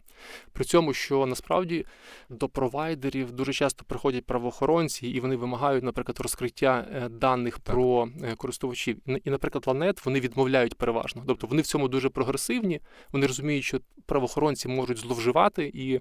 При 0.53 0.65
цьому, 0.65 0.93
що 0.93 1.25
насправді 1.25 1.85
до 2.29 2.49
провайдерів 2.49 3.31
дуже 3.31 3.53
часто 3.53 3.83
приходять 3.87 4.25
правоохоронці, 4.25 5.07
і 5.07 5.19
вони 5.19 5.35
вимагають, 5.35 5.83
наприклад, 5.83 6.19
розкриття 6.19 6.87
е, 6.93 7.09
даних 7.09 7.59
так. 7.59 7.75
про 7.75 8.09
е, 8.23 8.35
користувачів. 8.35 8.97
І, 9.25 9.29
наприклад, 9.29 9.63
Ланет 9.67 10.05
вони 10.05 10.19
відмовляють 10.19 10.75
переважно. 10.75 11.23
Тобто 11.27 11.47
вони 11.47 11.61
в 11.61 11.67
цьому 11.67 11.87
дуже 11.87 12.09
прогресивні, 12.09 12.81
вони 13.11 13.27
розуміють, 13.27 13.63
що 13.63 13.79
правоохоронці 14.05 14.67
можуть 14.67 14.97
зловживати 14.97 15.71
і, 15.73 15.95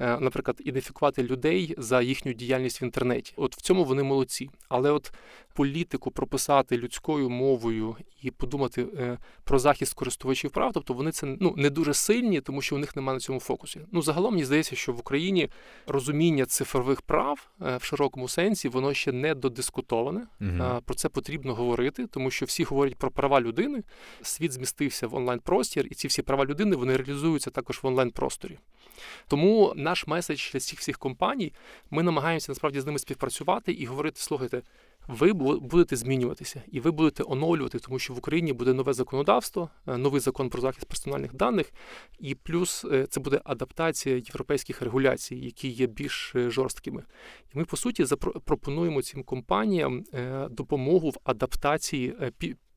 е, 0.00 0.18
наприклад, 0.20 0.56
ідентифікувати 0.60 1.22
людей 1.22 1.74
за 1.78 2.02
їхню 2.02 2.32
діяльність 2.32 2.82
в 2.82 2.84
інтернеті. 2.84 3.32
От 3.36 3.56
в 3.56 3.60
цьому 3.60 3.84
вони 3.84 4.02
молодці. 4.02 4.50
Але 4.68 4.90
от 4.90 5.12
політику 5.56 6.10
прописати 6.10 6.78
людською 6.78 7.30
мовою 7.30 7.96
і 8.22 8.30
подумати 8.30 8.86
е, 8.98 9.18
про 9.44 9.58
захист 9.58 9.94
користувачів 9.94 10.50
прав, 10.50 10.72
тобто 10.74 10.94
вони 10.94 11.12
це 11.12 11.36
ну 11.40 11.54
не 11.56 11.70
дуже 11.70 11.94
сильні, 11.94 12.40
тому 12.40 12.62
що 12.62 12.76
у 12.76 12.78
них 12.78 12.96
немає 12.96 13.16
на 13.16 13.20
цьому 13.20 13.40
фокусі. 13.40 13.80
Ну 13.92 14.02
загалом 14.02 14.32
мені 14.32 14.44
здається, 14.44 14.76
що 14.76 14.92
в 14.92 14.98
Україні 14.98 15.48
розуміння 15.86 16.46
цифрових 16.46 17.02
прав 17.02 17.48
е, 17.62 17.76
в 17.76 17.82
широкому 17.82 18.28
сенсі 18.28 18.68
воно 18.68 18.94
ще 18.94 19.12
не 19.12 19.34
додискутоване. 19.34 20.26
Угу. 20.40 20.80
Про 20.84 20.94
це 20.94 21.08
потрібно 21.08 21.54
говорити, 21.54 22.06
тому 22.06 22.30
що 22.30 22.46
всі 22.46 22.64
говорять 22.64 22.96
про 22.96 23.10
права 23.10 23.40
людини. 23.40 23.82
Світ 24.22 24.52
змістився 24.52 25.06
в 25.06 25.14
онлайн 25.14 25.40
простір, 25.40 25.86
і 25.90 25.94
ці 25.94 26.08
всі 26.08 26.22
права 26.22 26.44
людини 26.44 26.76
вони 26.76 26.96
реалізуються 26.96 27.50
також 27.50 27.80
в 27.82 27.86
онлайн 27.86 28.10
просторі. 28.10 28.58
Тому 29.28 29.72
наш 29.76 30.06
меседж 30.06 30.52
для 30.52 30.60
цих 30.60 30.78
всіх 30.78 30.98
компаній 30.98 31.52
ми 31.90 32.02
намагаємося 32.02 32.52
насправді 32.52 32.80
з 32.80 32.86
ними 32.86 32.98
співпрацювати 32.98 33.72
і 33.72 33.86
говорити: 33.86 34.20
слухайте 34.20 34.62
ви 35.08 35.32
будете 35.32 35.96
змінюватися 35.96 36.62
і 36.72 36.80
ви 36.80 36.90
будете 36.90 37.22
оновлювати, 37.26 37.78
тому 37.78 37.98
що 37.98 38.14
в 38.14 38.18
Україні 38.18 38.52
буде 38.52 38.72
нове 38.72 38.92
законодавство, 38.92 39.70
е, 39.86 39.96
новий 39.96 40.20
закон 40.20 40.48
про 40.48 40.60
захист 40.60 40.86
персональних 40.88 41.34
даних, 41.34 41.72
і 42.18 42.34
плюс 42.34 42.84
е, 42.84 43.06
це 43.06 43.20
буде 43.20 43.40
адаптація 43.44 44.16
європейських 44.16 44.82
регуляцій, 44.82 45.36
які 45.36 45.68
є 45.68 45.86
більш 45.86 46.32
е, 46.34 46.50
жорсткими. 46.50 47.02
І 47.54 47.58
ми 47.58 47.64
по 47.64 47.76
суті 47.76 48.04
запропонуємо 48.04 49.02
цим 49.02 49.22
компаніям 49.22 50.04
допомогу 50.50 51.10
в 51.10 51.16
адаптації 51.24 52.16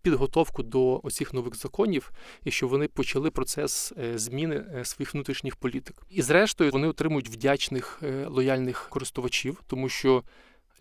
Підготовку 0.01 0.63
до 0.63 1.01
оцих 1.03 1.33
нових 1.33 1.55
законів, 1.55 2.11
і 2.43 2.51
щоб 2.51 2.69
вони 2.69 2.87
почали 2.87 3.31
процес 3.31 3.93
зміни 4.15 4.83
своїх 4.83 5.13
внутрішніх 5.13 5.55
політик. 5.55 5.95
І 6.09 6.21
зрештою 6.21 6.71
вони 6.71 6.87
отримують 6.87 7.29
вдячних 7.29 8.01
лояльних 8.27 8.89
користувачів, 8.89 9.63
тому 9.67 9.89
що 9.89 10.23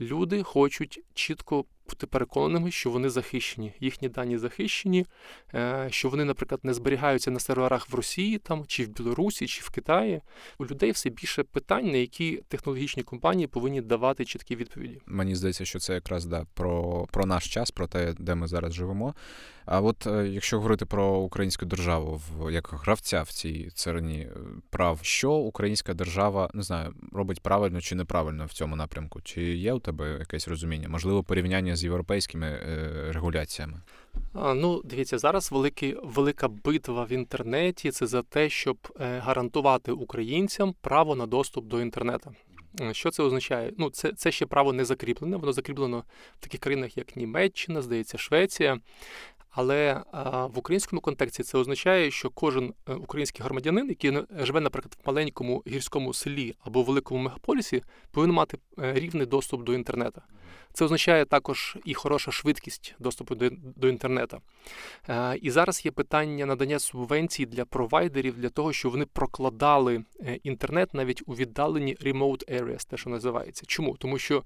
Люди 0.00 0.42
хочуть 0.42 1.00
чітко 1.14 1.64
бути 1.88 2.06
переконаними, 2.06 2.70
що 2.70 2.90
вони 2.90 3.10
захищені, 3.10 3.72
їхні 3.80 4.08
дані 4.08 4.38
захищені, 4.38 5.06
е, 5.54 5.88
що 5.90 6.08
вони, 6.08 6.24
наприклад, 6.24 6.60
не 6.62 6.74
зберігаються 6.74 7.30
на 7.30 7.40
серверах 7.40 7.90
в 7.90 7.94
Росії, 7.94 8.38
там 8.38 8.64
чи 8.66 8.84
в 8.84 8.88
Білорусі, 8.88 9.46
чи 9.46 9.62
в 9.62 9.70
Китаї. 9.70 10.20
У 10.58 10.66
людей 10.66 10.90
все 10.90 11.10
більше 11.10 11.42
питань, 11.42 11.90
на 11.90 11.96
які 11.96 12.42
технологічні 12.48 13.02
компанії 13.02 13.46
повинні 13.46 13.80
давати 13.80 14.24
чіткі 14.24 14.56
відповіді. 14.56 15.00
Мені 15.06 15.34
здається, 15.34 15.64
що 15.64 15.78
це 15.78 15.94
якраз 15.94 16.26
да 16.26 16.46
про, 16.54 17.06
про 17.12 17.26
наш 17.26 17.48
час, 17.48 17.70
про 17.70 17.86
те, 17.86 18.14
де 18.18 18.34
ми 18.34 18.46
зараз 18.46 18.72
живемо. 18.72 19.14
А 19.70 19.80
от 19.80 20.06
е, 20.06 20.28
якщо 20.28 20.56
говорити 20.56 20.84
про 20.84 21.18
українську 21.18 21.66
державу 21.66 22.20
в 22.28 22.52
як 22.52 22.68
гравця 22.72 23.22
в 23.22 23.28
цій 23.28 23.70
царині 23.74 24.18
е, 24.18 24.30
прав, 24.70 24.98
що 25.02 25.32
українська 25.32 25.94
держава 25.94 26.50
не 26.54 26.62
знаю, 26.62 26.94
робить 27.12 27.40
правильно 27.40 27.80
чи 27.80 27.94
неправильно 27.94 28.46
в 28.46 28.52
цьому 28.52 28.76
напрямку? 28.76 29.20
Чи 29.20 29.42
є 29.42 29.72
у 29.72 29.78
тебе 29.78 30.16
якесь 30.18 30.48
розуміння? 30.48 30.88
Можливо, 30.88 31.22
порівняння 31.22 31.76
з 31.78 31.84
європейськими 31.84 32.46
е, 32.46 33.12
регуляціями? 33.12 33.80
Ну, 34.34 34.82
дивіться, 34.84 35.18
зараз 35.18 35.52
великий, 35.52 35.96
велика 36.02 36.48
битва 36.48 37.04
в 37.04 37.12
інтернеті. 37.12 37.90
Це 37.90 38.06
за 38.06 38.22
те, 38.22 38.48
щоб 38.48 38.76
гарантувати 38.98 39.92
українцям 39.92 40.74
право 40.80 41.14
на 41.14 41.26
доступ 41.26 41.66
до 41.66 41.80
інтернету. 41.80 42.34
Що 42.92 43.10
це 43.10 43.22
означає? 43.22 43.72
Ну, 43.78 43.90
це 43.90 44.12
це 44.12 44.32
ще 44.32 44.46
право 44.46 44.72
не 44.72 44.84
закріплене. 44.84 45.36
Воно 45.36 45.52
закріплено 45.52 46.04
в 46.40 46.42
таких 46.42 46.60
країнах, 46.60 46.96
як 46.96 47.16
Німеччина, 47.16 47.82
здається, 47.82 48.18
Швеція. 48.18 48.80
Але 49.58 50.02
в 50.54 50.58
українському 50.58 51.00
контексті 51.00 51.42
це 51.42 51.58
означає, 51.58 52.10
що 52.10 52.30
кожен 52.30 52.74
е, 52.88 52.94
український 52.94 53.44
громадянин, 53.44 53.88
який 53.88 54.18
живе, 54.38 54.60
наприклад, 54.60 54.96
в 55.04 55.06
маленькому 55.06 55.62
гірському 55.66 56.14
селі 56.14 56.54
або 56.60 56.82
великому 56.82 57.22
мегаполісі, 57.22 57.82
повинен 58.10 58.36
мати 58.36 58.58
е, 58.78 58.92
рівний 58.94 59.26
доступ 59.26 59.62
до 59.62 59.74
інтернету. 59.74 60.22
Це 60.72 60.84
означає 60.84 61.24
також 61.24 61.78
і 61.84 61.94
хороша 61.94 62.30
швидкість 62.30 62.94
доступу 62.98 63.34
до, 63.34 63.50
до 63.76 63.88
інтернету. 63.88 64.40
І 65.42 65.50
зараз 65.50 65.84
є 65.84 65.90
питання 65.90 66.46
надання 66.46 66.78
субвенцій 66.78 67.46
для 67.46 67.64
провайдерів 67.64 68.38
для 68.38 68.48
того, 68.48 68.72
щоб 68.72 68.92
вони 68.92 69.06
прокладали 69.06 70.04
е, 70.20 70.38
інтернет 70.42 70.94
навіть 70.94 71.22
у 71.26 71.34
віддалені 71.34 71.96
remote 72.04 72.62
areas, 72.62 72.88
те, 72.90 72.96
що 72.96 73.10
називається. 73.10 73.64
Чому? 73.66 73.96
Тому 73.96 74.18
що 74.18 74.42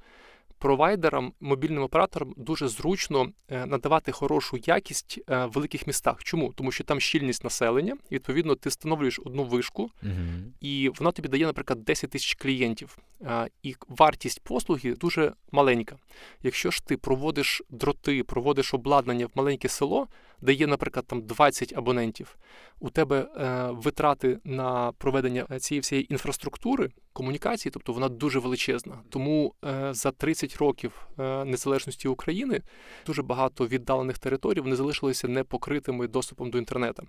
провайдерам, 0.63 1.33
мобільним 1.41 1.83
операторам 1.83 2.35
дуже 2.37 2.69
зручно 2.69 3.33
е, 3.49 3.67
надавати 3.67 4.13
хорошу 4.13 4.59
якість 4.67 5.21
е, 5.31 5.47
в 5.47 5.51
великих 5.51 5.87
містах. 5.87 6.25
Чому? 6.25 6.53
Тому 6.53 6.73
що 6.73 6.85
там 6.85 7.01
щільність 7.01 7.45
населення, 7.45 7.97
і 8.11 8.15
відповідно 8.15 8.55
ти 8.55 8.69
встановлюєш 8.69 9.21
одну 9.25 9.45
вишку, 9.45 9.91
Угу. 10.03 10.13
і 10.61 10.91
вона 10.99 11.13
тобі 11.13 11.29
дає, 11.29 11.47
наприклад, 11.47 11.85
10 11.85 12.11
тисяч 12.11 12.35
клієнтів. 12.35 12.99
Е, 13.23 13.49
І 13.63 13.75
вартість 13.89 14.41
послуги 14.41 14.95
дуже 14.95 15.33
маленька. 15.53 15.97
Якщо 16.43 16.71
ж 16.71 16.85
ти 16.85 16.97
проводиш 16.97 17.63
дроти, 17.71 18.23
проводиш 18.23 18.75
обладнання 18.75 19.27
в 19.27 19.31
маленьке 19.35 19.69
село, 19.69 20.07
де 20.43 20.53
є, 20.53 20.67
наприклад, 20.67 21.07
там 21.07 21.23
20 21.23 21.73
абонентів, 21.77 22.37
у 22.81 22.91
тебе 22.91 23.29
е, 23.37 23.69
витрати 23.71 24.39
на 24.45 24.93
проведення 24.93 25.47
е, 25.51 25.61
цієї 25.61 25.81
всієї 25.81 26.13
інфраструктури 26.13 26.91
комунікації, 27.13 27.73
тобто 27.73 27.93
вона 27.93 28.09
дуже 28.09 28.39
величезна. 28.39 28.99
Тому 29.11 29.55
е, 29.65 29.95
за 29.95 30.11
30 30.11 30.57
років 30.57 31.07
е, 31.19 31.45
незалежності 31.45 32.09
України 32.09 32.63
дуже 33.07 33.23
багато 33.23 33.67
віддалених 33.67 34.19
територій 34.19 34.61
вони 34.61 34.77
залишилися 34.77 35.29
непокритими 35.29 36.09
доступом 36.09 36.51
до 36.51 36.59
інтернету. 36.59 37.03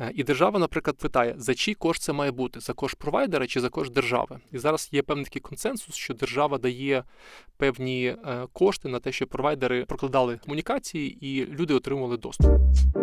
Е, 0.00 0.12
і 0.14 0.24
держава, 0.24 0.58
наприклад, 0.58 0.96
питає, 0.96 1.34
за 1.38 1.54
чий 1.54 1.74
кошт 1.74 2.02
це 2.02 2.12
має 2.12 2.30
бути? 2.30 2.60
За 2.60 2.72
кошт 2.72 2.96
провайдера 2.96 3.46
чи 3.46 3.60
за 3.60 3.68
кошт 3.68 3.92
держави? 3.92 4.40
І 4.52 4.58
зараз 4.58 4.88
є 4.92 5.02
певний 5.02 5.24
такий 5.24 5.42
консенсус, 5.42 5.94
що 5.94 6.14
держава 6.14 6.58
дає 6.58 7.04
певні 7.56 8.06
е, 8.06 8.46
кошти 8.52 8.88
на 8.88 9.00
те, 9.00 9.12
щоб 9.12 9.28
провайдери 9.28 9.84
прокладали 9.84 10.38
комунікації 10.44 11.26
і 11.26 11.46
люди 11.46 11.74
отримували 11.74 12.16
доступ. 12.16 12.50
Thank 12.74 12.96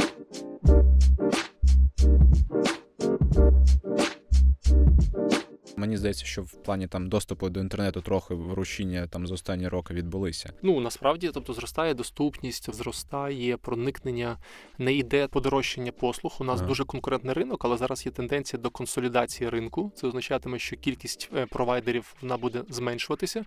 you. 0.00 0.03
Мені 5.84 5.96
здається, 5.96 6.24
що 6.24 6.42
в 6.42 6.52
плані 6.52 6.86
там 6.86 7.08
доступу 7.08 7.48
до 7.50 7.60
інтернету 7.60 8.00
трохи 8.00 8.34
вручіння 8.34 9.06
там 9.06 9.26
за 9.26 9.34
останні 9.34 9.68
роки 9.68 9.94
відбулися. 9.94 10.52
Ну 10.62 10.80
насправді, 10.80 11.30
тобто 11.34 11.52
зростає 11.52 11.94
доступність, 11.94 12.74
зростає 12.74 13.56
проникнення, 13.56 14.38
не 14.78 14.94
йде 14.94 15.28
подорожчання 15.28 15.92
послуг. 15.92 16.36
У 16.40 16.44
нас 16.44 16.58
Ага. 16.60 16.68
дуже 16.68 16.84
конкурентний 16.84 17.34
ринок, 17.34 17.64
але 17.64 17.76
зараз 17.76 18.06
є 18.06 18.12
тенденція 18.12 18.62
до 18.62 18.70
консолідації 18.70 19.50
ринку. 19.50 19.92
Це 19.96 20.06
означатиме, 20.06 20.58
що 20.58 20.76
кількість 20.76 21.30
е, 21.36 21.46
провайдерів 21.46 22.14
вона 22.22 22.36
буде 22.36 22.62
зменшуватися. 22.68 23.44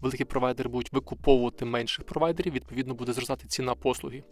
Великі 0.00 0.24
провайдери 0.24 0.68
будуть 0.70 0.92
викуповувати 0.92 1.64
менших 1.64 2.04
провайдерів. 2.06 2.52
Відповідно, 2.52 2.94
буде 2.94 3.12
зростати 3.12 3.46
ціна 3.48 3.74
послуги. 3.74 4.22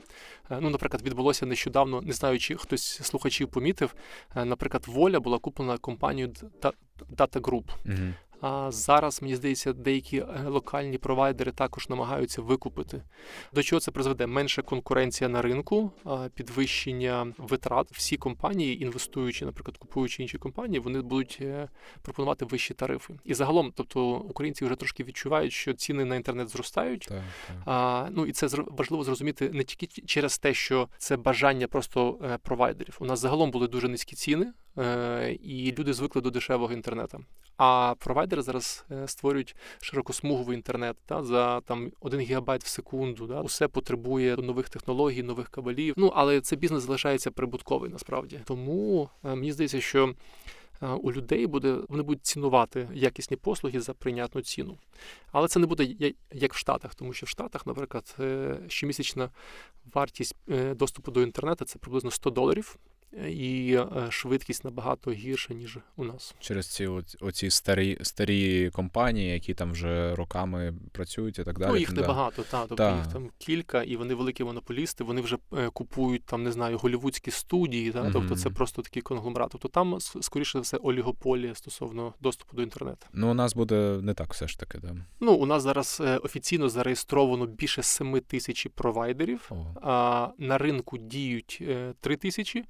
Е, 0.50 0.58
Ну, 0.60 0.70
наприклад, 0.70 1.02
відбулося 1.02 1.46
нещодавно, 1.46 2.02
не 2.02 2.12
знаю, 2.12 2.38
чи 2.38 2.56
хтось 2.56 2.84
слухачів 3.02 3.48
помітив. 3.48 3.94
е, 4.36 4.44
Наприклад, 4.44 4.84
воля 4.86 5.20
була 5.20 5.38
куплена 5.38 5.78
компанією 5.78 6.32
Data 7.16 7.40
Group. 7.40 7.64
Угу. 7.86 8.12
А 8.46 8.70
зараз, 8.70 9.22
мені 9.22 9.36
здається, 9.36 9.72
деякі 9.72 10.18
е, 10.18 10.44
локальні 10.46 10.98
провайдери 10.98 11.52
також 11.52 11.88
намагаються 11.88 12.42
викупити. 12.42 13.02
До 13.52 13.62
чого 13.62 13.80
це 13.80 13.90
призведе? 13.90 14.26
Менша 14.26 14.62
конкуренція 14.62 15.28
на 15.28 15.42
ринку, 15.42 15.92
підвищення 16.34 17.32
витрат. 17.38 17.92
Всі 17.92 18.16
компанії, 18.16 18.82
інвестуючи, 18.82 19.44
наприклад, 19.44 19.76
купуючи 19.76 20.22
інші 20.22 20.38
компанії, 20.38 20.80
вони 20.80 21.00
будуть 21.00 21.38
е, 21.40 21.68
пропонувати 22.02 22.44
вищі 22.44 22.74
тарифи. 22.74 23.14
І 23.24 23.34
загалом, 23.34 23.72
тобто, 23.76 24.06
українці 24.16 24.64
вже 24.64 24.76
трошки 24.76 25.04
відчувають, 25.04 25.52
що 25.52 25.72
ціни 25.72 26.04
на 26.04 26.16
інтернет 26.16 26.48
зростають. 26.48 27.06
Так, 27.08 27.22
так. 27.48 27.56
А, 27.66 28.08
ну 28.10 28.26
і 28.26 28.32
це 28.32 28.48
важливо 28.66 29.04
зрозуміти 29.04 29.50
не 29.50 29.64
тільки 29.64 30.02
через 30.02 30.38
те, 30.38 30.54
що 30.54 30.88
це 30.98 31.16
бажання 31.16 31.66
просто 31.66 32.18
е, 32.24 32.38
провайдерів. 32.42 32.96
У 33.00 33.04
нас 33.04 33.20
загалом 33.20 33.50
були 33.50 33.68
дуже 33.68 33.88
низькі 33.88 34.16
ціни, 34.16 34.52
і 35.42 35.74
люди 35.78 35.92
звикли 35.92 36.22
до 36.22 36.30
дешевого 36.30 36.72
інтернету. 36.72 37.24
А 37.56 37.94
провайдери 37.98 38.42
зараз 38.42 38.84
е, 38.90 39.08
створюють 39.08 39.56
широкосмуговий 39.80 40.56
інтернет 40.56 40.96
та, 41.06 41.22
за 41.22 41.60
там 41.60 41.92
1 42.00 42.20
гігабайт 42.20 42.64
в 42.64 42.66
секунду. 42.66 43.26
Да? 43.26 43.40
Усе 43.40 43.68
потребує 43.68 44.36
нових 44.36 44.68
технологій, 44.68 45.22
нових 45.22 45.48
кабелів. 45.48 45.94
Ну 45.96 46.12
але 46.14 46.40
цей 46.40 46.58
бізнес 46.58 46.82
залишається 46.82 47.30
прибутковий 47.30 47.90
насправді. 47.90 48.40
Тому 48.44 49.08
е, 49.24 49.34
мені 49.34 49.52
здається, 49.52 49.80
що. 49.80 50.14
е, 50.82 50.86
У 50.86 51.12
людей 51.12 51.46
буде 51.46 51.78
вони 51.88 52.02
будуть 52.02 52.26
цінувати 52.26 52.88
якісні 52.94 53.36
послуги 53.36 53.80
за 53.80 53.94
прийнятну 53.94 54.42
ціну, 54.42 54.76
але 55.32 55.48
це 55.48 55.60
не 55.60 55.66
буде 55.66 56.12
як 56.32 56.54
в 56.54 56.56
Штатах, 56.56 56.94
тому 56.94 57.12
що 57.12 57.26
в 57.26 57.28
Штатах, 57.28 57.66
наприклад, 57.66 58.16
е, 58.20 58.56
щомісячна 58.68 59.30
вартість 59.94 60.36
е, 60.50 60.74
доступу 60.74 61.10
до 61.10 61.22
інтернету 61.22 61.64
це 61.64 61.78
приблизно 61.78 62.10
100 62.10 62.30
доларів, 62.30 62.76
е, 62.76 62.93
і 63.28 63.74
е, 63.74 64.06
швидкість 64.10 64.64
набагато 64.64 65.10
гірша 65.10 65.54
ніж 65.54 65.78
у 65.96 66.04
нас. 66.04 66.34
Через 66.40 66.66
ці 66.68 66.86
оці- 67.20 67.50
старі 67.50 67.98
старі 68.02 68.70
компанії, 68.70 69.32
які 69.32 69.54
там 69.54 69.72
вже 69.72 70.14
роками 70.14 70.74
працюють 70.92 71.38
і 71.38 71.44
так 71.44 71.58
далі. 71.58 71.70
Ну, 71.70 71.76
їх 71.76 71.92
Да. 71.92 72.00
небагато, 72.00 72.42
та, 72.42 72.60
тобто 72.60 72.74
Та. 72.76 72.96
їх 72.96 73.06
там 73.06 73.30
кілька, 73.38 73.82
і 73.82 73.96
вони 73.96 74.14
великі 74.14 74.44
монополісти, 74.44 75.04
вони 75.04 75.20
вже 75.20 75.36
е, 75.58 75.70
купують 75.70 76.24
там, 76.24 76.42
не 76.42 76.52
знаю, 76.52 76.78
голівудські 76.78 77.30
студії, 77.30 77.92
та, 77.92 78.10
тобто 78.10 78.36
це 78.36 78.50
просто 78.50 78.82
такий 78.82 79.02
конгломерат. 79.02 79.48
Тобто 79.52 79.68
там, 79.68 79.98
скоріше 80.00 80.60
все, 80.60 80.76
олігополія 80.76 81.54
стосовно 81.54 82.14
доступу 82.20 82.56
до 82.56 82.62
інтернету. 82.62 83.06
Ну, 83.12 83.30
у 83.30 83.34
нас 83.34 83.54
буде 83.54 83.98
не 84.02 84.14
так 84.14 84.32
все 84.32 84.48
ж 84.48 84.58
таки, 84.58 84.78
да. 84.78 84.96
Ну, 85.20 85.32
у 85.34 85.46
нас 85.46 85.62
зараз 85.62 86.02
е, 86.04 86.16
офіційно 86.16 86.68
зареєстровано 86.68 87.46
більше 87.46 87.82
7 87.82 88.20
тисяч 88.20 88.66
провайдерів. 88.74 89.50
О. 89.50 89.66
А, 89.82 90.28
на 90.38 90.58
ринку 90.58 90.98
діють 90.98 91.58
е, 91.60 91.94
3 92.00 92.16
тисячі. 92.16 92.64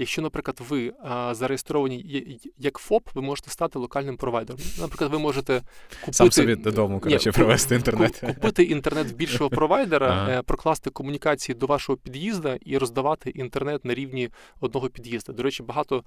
Якщо, 0.00 0.22
наприклад, 0.22 0.60
ви 0.68 0.92
зареєстровані 1.30 2.38
як 2.58 2.78
ФОП, 2.78 3.08
ви 3.14 3.22
можете 3.22 3.50
стати 3.50 3.78
локальним 3.78 4.16
провайдером. 4.16 4.62
Наприклад, 4.80 5.10
ви 5.10 5.18
можете 5.18 5.62
купити 6.00 6.12
Сам 6.12 6.30
собі 6.32 6.56
додому, 6.56 7.00
коротше, 7.00 7.32
привезти 7.32 7.74
інтернет. 7.74 8.22
Купити 8.26 8.62
інтернет 8.62 9.16
більшого 9.16 9.50
провайдера, 9.60 10.06
Ага. 10.06 10.30
е, 10.30 10.42
прокласти 10.42 10.90
комунікації 10.90 11.56
до 11.56 11.66
вашого 11.66 11.96
під'їзда 11.96 12.58
і 12.60 12.78
роздавати 12.78 13.30
інтернет 13.30 13.84
на 13.84 13.94
рівні 13.94 14.30
одного 14.60 14.88
під'їзду. 14.88 15.32
До 15.32 15.42
речі, 15.42 15.62
багато 15.62 16.04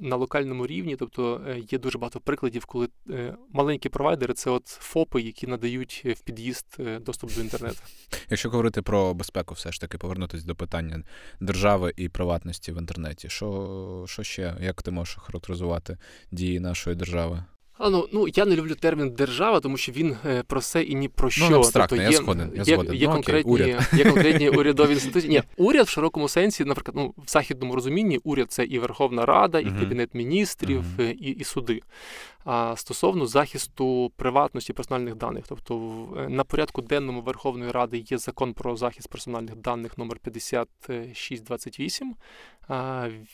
на 0.00 0.16
локальному 0.16 0.66
рівні, 0.66 0.96
тобто 0.96 1.40
е, 1.48 1.58
є 1.70 1.78
дуже 1.78 1.98
багато 1.98 2.20
прикладів, 2.20 2.64
коли 2.64 2.88
е, 3.10 3.34
маленькі 3.52 3.88
провайдери 3.88 4.34
це 4.34 4.50
от 4.50 4.66
ФОПи, 4.66 5.20
які 5.20 5.46
надають 5.46 6.02
в 6.18 6.20
під'їзд 6.20 6.76
доступ 7.00 7.34
до 7.34 7.40
інтернету. 7.40 7.78
Якщо 8.30 8.50
говорити 8.50 8.82
про 8.82 9.14
безпеку, 9.14 9.54
все 9.54 9.72
ж 9.72 9.80
таки 9.80 9.98
повернутися 9.98 10.46
до 10.46 10.54
питання 10.54 11.02
держави 11.40 11.92
і 11.96 12.08
приватності 12.08 12.72
в 12.72 12.78
інтернеті. 12.78 13.01
Що, 13.28 14.04
що 14.08 14.22
ще? 14.22 14.54
Як 14.60 14.82
ти 14.82 14.90
можеш 14.90 15.14
характеризувати 15.14 15.98
дії 16.30 16.60
нашої 16.60 16.96
держави? 16.96 17.44
А, 17.78 17.90
ну, 17.90 18.08
ну 18.12 18.28
я 18.34 18.44
не 18.44 18.56
люблю 18.56 18.74
термін 18.74 19.10
держава, 19.10 19.60
тому 19.60 19.76
що 19.76 19.92
він 19.92 20.16
е, 20.26 20.42
про 20.42 20.60
все 20.60 20.82
і 20.82 20.94
ні 20.94 21.08
про 21.08 21.30
що. 21.30 21.50
Ну, 21.50 21.56
абстрактно, 21.56 21.96
тобто 21.96 22.12
я 22.12 22.18
згоден, 22.18 22.50
я 22.54 22.62
є, 22.62 22.74
згоден. 22.74 22.94
Є, 22.94 23.06
Ну, 23.06 23.12
окей, 23.12 23.22
конкретні, 23.22 23.52
уряд. 23.52 23.90
є 23.92 24.04
конкретні 24.04 24.48
урядові 24.48 24.92
інституції. 24.92 25.32
Ні, 25.32 25.42
уряд 25.56 25.86
в 25.86 25.90
широкому 25.90 26.28
сенсі, 26.28 26.64
наприклад, 26.64 26.96
ну, 26.96 27.14
в 27.26 27.30
західному 27.30 27.74
розумінні, 27.74 28.20
уряд 28.24 28.52
це 28.52 28.64
і 28.64 28.78
Верховна 28.78 29.26
Рада, 29.26 29.60
і 29.60 29.64
Мгм. 29.64 29.80
Кабінет 29.80 30.14
міністрів, 30.14 30.84
uh-huh. 30.98 31.12
і, 31.12 31.30
і 31.30 31.44
суди. 31.44 31.80
Стосовно 32.76 33.26
захисту 33.26 34.12
приватності 34.16 34.72
персональних 34.72 35.14
даних, 35.14 35.44
тобто 35.48 35.74
е, 36.16 36.28
на 36.28 36.44
порядку 36.44 36.82
денному 36.82 37.20
Верховної 37.20 37.70
Ради 37.70 37.98
є 37.98 38.18
закон 38.18 38.54
про 38.54 38.76
захист 38.76 39.08
персональних 39.08 39.56
даних 39.56 39.98
номер 39.98 40.18
5628. 40.18 42.14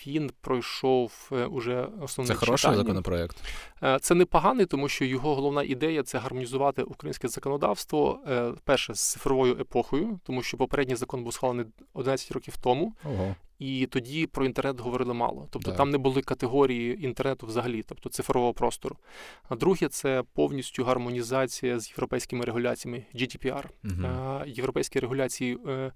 Він 0.07 0.31
пройшов 0.40 1.31
е, 1.33 1.44
уже 1.44 1.88
основне 2.01 2.35
Це 2.35 2.40
хороший 2.40 2.57
читання. 2.57 2.77
законопроект. 2.77 3.37
Е, 3.83 3.99
Це 4.01 4.14
непоганий, 4.14 4.66
тому 4.66 4.88
що 4.88 5.05
його 5.05 5.35
головна 5.35 5.62
ідея 5.62 6.03
це 6.03 6.18
гармонізувати 6.18 6.83
українське 6.83 7.29
законодавство 7.29 8.21
перше 8.64 8.94
з 8.94 9.11
цифровою 9.11 9.61
епохою, 9.61 10.21
тому 10.25 10.42
що 10.42 10.57
попередній 10.57 10.97
закон 10.97 11.25
був 11.25 11.33
схвалений 11.33 11.66
11 11.94 12.33
років 12.33 12.57
тому, 12.57 12.94
Ого. 13.05 13.35
І 13.59 13.87
тоді 13.87 14.27
про 14.27 14.47
інтернет 14.47 14.81
говорили 14.81 15.14
мало. 15.14 15.49
Тобто 15.51 15.71
Так. 15.71 15.79
там 15.79 15.90
не 15.90 15.99
були 15.99 16.23
категорії 16.23 17.05
інтернету 17.05 17.47
взагалі, 17.47 17.83
тобто 17.83 18.09
цифрового 18.09 18.53
простору. 18.53 18.97
А 19.49 19.57
друге, 19.57 19.88
це 19.88 20.23
повністю 20.33 20.85
гармонізація 20.85 21.81
з 21.81 21.90
європейськими 21.90 22.44
регуляціями 22.44 23.05
GDPR. 23.14 23.64
Е, 23.85 24.49
Європейські 24.49 25.01
регуляції 25.01 25.59
е, 25.66 25.92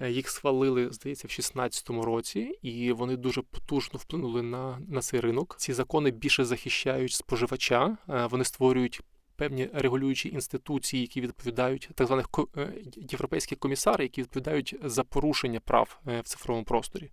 е, 0.00 0.10
їх 0.10 0.30
схвалили, 0.30 0.90
здається, 0.92 1.26
в 1.26 1.30
2016 1.30 1.90
році, 1.90 2.58
і 2.62 2.92
вони 2.92 3.16
дуже 3.16 3.42
потужно 3.42 3.98
вплинули 3.98 4.42
на, 4.42 4.78
на 4.88 5.00
цей 5.00 5.20
ринок. 5.20 5.54
Ці 5.58 5.72
закони 5.72 6.10
більше 6.10 6.44
захищають 6.44 7.12
споживача, 7.12 7.96
е, 8.08 8.26
вони 8.26 8.44
створюють. 8.44 9.00
Певні 9.36 9.68
регулюючі 9.72 10.28
інституції, 10.28 11.00
які 11.00 11.20
відповідають 11.20 11.90
так 11.94 12.06
званих 12.06 12.28
е, 12.56 12.72
європейські 12.96 13.56
комісари, 13.56 14.04
які 14.04 14.22
відповідають 14.22 14.76
за 14.84 15.04
порушення 15.04 15.60
прав 15.60 16.00
е, 16.08 16.20
в 16.20 16.24
цифровому 16.24 16.64
просторі. 16.64 17.10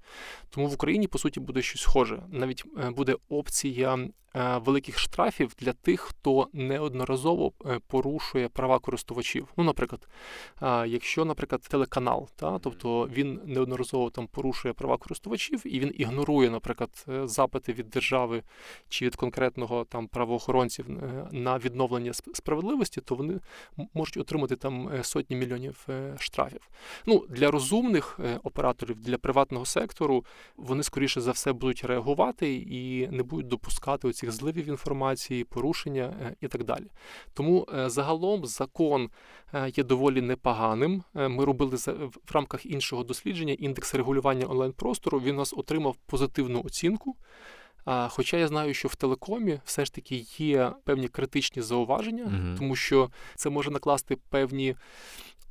Тому 0.49 0.67
в 0.67 0.73
Україні 0.73 1.07
по 1.07 1.17
суті 1.17 1.39
буде 1.39 1.61
щось 1.61 1.81
схоже. 1.81 2.23
Навіть 2.29 2.63
е, 2.77 2.89
буде 2.89 3.15
опція 3.29 4.07
великих 4.33 4.99
штрафів 4.99 5.53
для 5.59 5.73
тих, 5.73 6.01
хто 6.01 6.47
неодноразово 6.53 7.51
е, 7.65 7.79
порушує 7.87 8.49
права 8.49 8.79
користувачів. 8.79 9.47
Ну, 9.57 9.63
наприклад, 9.63 10.07
якщо, 10.87 11.25
наприклад, 11.25 11.61
телеканал, 11.61 12.29
та 12.35 12.59
тобто 12.59 13.07
він 13.11 13.41
неодноразово 13.45 14.09
там 14.09 14.27
порушує 14.27 14.73
права 14.73 14.97
користувачів 14.97 15.61
і 15.65 15.79
він 15.79 15.93
ігнорує, 15.97 16.49
наприклад, 16.49 17.05
запити 17.23 17.73
від 17.73 17.89
держави 17.89 18.43
чи 18.89 19.05
від 19.05 19.15
конкретного 19.15 19.85
там 19.85 20.07
правоохоронців 20.07 20.85
на 21.31 21.57
відновлення 21.57 22.13
справедливості, 22.13 23.01
то 23.01 23.15
вони 23.15 23.39
можуть 23.93 24.17
отримати 24.17 24.55
там 24.55 24.89
сотні 25.01 25.35
мільйонів 25.35 25.87
штрафів. 26.19 26.69
Ну 27.05 27.25
для 27.29 27.51
розумних 27.51 28.19
операторів, 28.43 28.99
для 28.99 29.17
приватного 29.17 29.65
сектору 29.65 30.25
вони 30.57 30.83
скоріше 30.83 31.21
за 31.21 31.31
все 31.31 31.53
будуть 31.53 31.83
реагувати 31.83 32.55
і 32.55 33.07
не 33.07 33.23
будуть 33.23 33.47
допускати 33.47 34.07
оцих 34.21 34.31
зливів 34.31 34.69
інформації, 34.69 35.43
порушення 35.43 36.13
е, 36.21 36.35
і 36.41 36.47
так 36.47 36.63
далі. 36.63 36.85
Тому 37.33 37.67
е, 37.77 37.89
загалом 37.89 38.45
закон 38.45 39.09
е, 39.53 39.71
є 39.75 39.83
доволі 39.83 40.21
непоганим. 40.21 41.03
Ми 41.13 41.45
робили 41.45 41.77
в 42.25 42.31
рамках 42.33 42.65
іншого 42.65 43.03
дослідження 43.03 43.53
індекс 43.53 43.95
регулювання 43.95 44.45
онлайн-простору. 44.45 45.19
Він 45.19 45.35
у 45.35 45.37
нас 45.37 45.53
отримав 45.57 45.95
позитивну 46.05 46.63
оцінку. 46.63 47.15
Хоча 48.09 48.37
я 48.37 48.47
знаю, 48.47 48.73
що 48.73 48.87
в 48.87 48.95
телекомі 48.95 49.59
все 49.65 49.85
ж 49.85 49.93
таки 49.93 50.25
є 50.37 50.71
певні 50.83 51.07
критичні 51.07 51.61
зауваження, 51.61 52.25
mm 52.25 52.57
тому 52.57 52.75
що 52.75 53.09
це 53.35 53.49
може 53.49 53.71
накласти 53.71 54.17
певні 54.29 54.75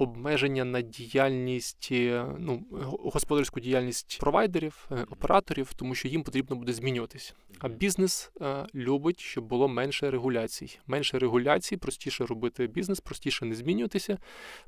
обмеження 0.00 0.64
на 0.64 0.80
діяльність, 0.80 1.88
е, 1.92 2.26
ну 2.38 2.62
господарську 3.12 3.60
діяльність 3.60 4.18
провайдерів, 4.20 4.88
е, 4.90 5.06
операторів, 5.10 5.72
тому 5.74 5.94
що 5.94 6.08
їм 6.08 6.22
потрібно 6.22 6.56
буде 6.56 6.72
змінюватися. 6.72 7.32
А 7.58 7.68
бізнес 7.68 8.32
е, 8.40 8.66
любить, 8.74 9.20
щоб 9.20 9.44
було 9.44 9.68
менше 9.68 10.10
регуляцій. 10.10 10.78
Менше 10.86 11.18
регуляцій, 11.18 11.76
простіше 11.76 12.26
робити 12.26 12.66
бізнес, 12.66 13.00
простіше 13.00 13.44
не 13.44 13.54
змінюватися, 13.54 14.18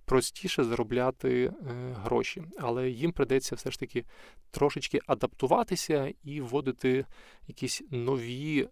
простіше 0.04 0.64
заробляти 0.64 1.52
гроші. 1.94 2.42
Але 2.58 2.90
їм 2.90 3.12
придеться 3.12 3.54
все 3.54 3.70
ж 3.70 3.80
таки 3.80 4.04
трошечки 4.50 5.00
адаптуватися 5.06 6.12
і 6.24 6.40
вводити 6.40 7.04
якісь 7.48 7.82
нові 7.90 8.68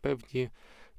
певні 0.00 0.50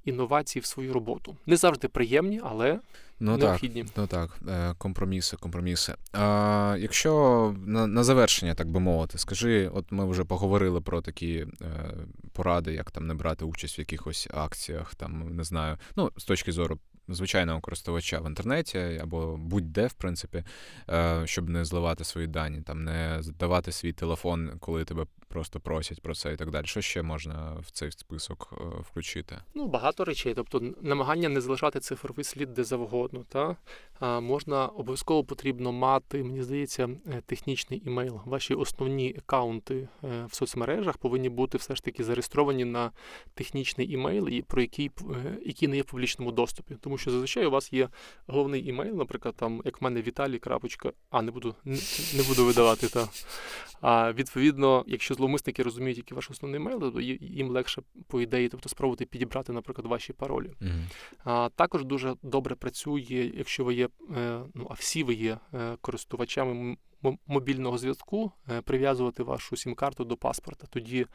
інновації 0.06 0.62
в 0.62 0.66
свою 0.66 0.94
роботу. 0.94 1.38
Не 1.46 1.56
завжди 1.56 1.88
приємні, 1.88 2.42
але 2.44 2.80
ну, 3.20 3.38
необхідні. 3.38 3.84
Так, 3.84 3.94
ну 3.98 4.08
так, 4.08 4.40
е, 4.50 4.76
компроміси, 4.78 5.38
компроміси. 5.38 5.96
А 6.14 6.76
якщо 6.80 7.56
на 7.66 7.88
на 7.88 8.04
завершення, 8.04 8.56
так 8.56 8.72
би 8.72 8.80
мовити, 8.80 9.18
скажи, 9.18 9.70
от 9.74 9.92
ми 9.92 10.06
вже 10.06 10.24
поговорили 10.24 10.82
про 10.82 11.02
такі 11.02 11.46
е, 11.62 11.94
поради, 12.34 12.74
як 12.74 12.92
там 12.92 13.08
не 13.08 13.14
брати 13.14 13.46
участь 13.46 13.78
в 13.78 13.80
якихось 13.80 14.28
акціях, 14.34 14.96
там 14.96 15.36
не 15.36 15.44
знаю, 15.44 15.78
ну 15.96 16.12
з 16.18 16.24
точки 16.24 16.52
зору 16.52 16.80
звичайного 17.16 17.62
користувача 17.62 18.20
в 18.20 18.28
інтернеті 18.28 19.00
або 19.04 19.38
будь-де, 19.38 19.88
в 19.88 19.94
принципі, 19.94 20.44
е, 20.90 21.22
щоб 21.26 21.50
не 21.50 21.66
зливати 21.66 22.04
свої 22.04 22.28
дані, 22.28 22.62
там 22.62 22.84
не 22.84 23.18
здавати 23.20 23.72
свій 23.72 23.94
телефон, 23.94 24.52
коли 24.60 24.86
тебе 24.86 25.06
просто 25.28 25.60
просять 25.60 26.02
про 26.02 26.16
це 26.16 26.34
і 26.34 26.36
так 26.36 26.52
далі. 26.52 26.66
Що 26.66 26.82
ще 26.82 27.02
можна 27.02 27.58
в 27.62 27.72
цей 27.72 27.92
список 27.92 28.54
включити? 28.90 29.38
Ну 29.56 29.68
багато 29.68 30.06
речей, 30.06 30.34
тобто 30.36 30.74
намагання 30.82 31.30
не 31.30 31.42
залишати 31.42 31.80
цифровий 31.80 32.24
слід 32.24 32.54
де 32.54 32.64
завгодно. 32.64 33.09
Та 33.30 33.40
а, 33.40 33.56
можна 34.02 34.68
обов'язково 34.68 35.24
потрібно 35.24 35.72
мати, 35.72 36.24
мені 36.24 36.44
здається, 36.44 36.90
е, 37.08 37.22
технічний 37.26 37.82
імейл. 37.86 38.22
Ваші 38.26 38.54
основні 38.54 39.16
аккаунти 39.18 39.88
в 40.02 40.36
соцмережах 40.36 40.98
повинні 40.98 41.30
бути 41.30 41.58
все 41.58 41.76
ж 41.76 41.84
таки 41.84 42.04
зареєстровані 42.04 42.66
на 42.66 42.92
технічний 43.34 43.92
імейл, 43.92 44.42
про 44.48 44.62
який 44.62 44.92
який 45.46 45.68
не 45.68 45.76
є 45.76 45.82
в 45.82 45.86
публічному 45.86 46.32
доступі, 46.32 46.76
тому 46.82 46.98
що 46.98 47.12
зазвичай 47.12 47.46
у 47.46 47.52
вас 47.52 47.74
є 47.74 47.90
головний 48.28 48.68
імейл, 48.68 48.96
наприклад, 48.96 49.36
там, 49.38 49.62
як 49.66 49.82
в 49.82 49.84
мене 49.84 50.02
Віталій, 50.02 50.40
крапочка, 50.40 50.92
а 51.10 51.22
не 51.22 51.32
буду 51.32 51.56
не, 51.66 51.78
не 52.18 52.24
буду 52.24 52.46
видавати. 52.46 52.88
Та. 52.88 53.08
А 53.82 54.14
відповідно, 54.14 54.84
якщо 54.88 55.14
зловмисники 55.14 55.64
розуміють, 55.64 55.98
який 55.98 56.16
ваш 56.16 56.32
основний 56.32 56.62
імейл, 56.62 56.94
то 56.94 57.02
їм 57.02 57.50
легше, 57.50 57.82
по 58.08 58.22
ідеї, 58.22 58.50
тобто 58.50 58.70
спробувати 58.70 59.06
підібрати, 59.06 59.54
наприклад, 59.54 59.88
ваші 59.88 60.14
паролі. 60.14 60.52
Mm-hmm. 60.62 60.84
А 61.24 61.50
також 61.56 61.86
дуже 61.86 62.16
добре 62.24 62.56
працює, 62.56 63.32
якщо 63.38 63.64
ви 63.64 63.74
є, 63.74 63.86
е, 63.86 63.89
ну 64.54 64.68
а 64.70 64.74
всі 64.74 65.04
ви 65.04 65.14
є 65.14 65.38
е, 65.54 65.78
користувачами 65.82 66.78
мобільного 67.28 67.78
зв'язку 67.78 68.32
е, 68.52 68.62
прив'язувати 68.62 69.24
вашу 69.24 69.56
сім-карту 69.56 70.04
до 70.06 70.18
паспорта. 70.18 70.68
Тоді 70.70 71.06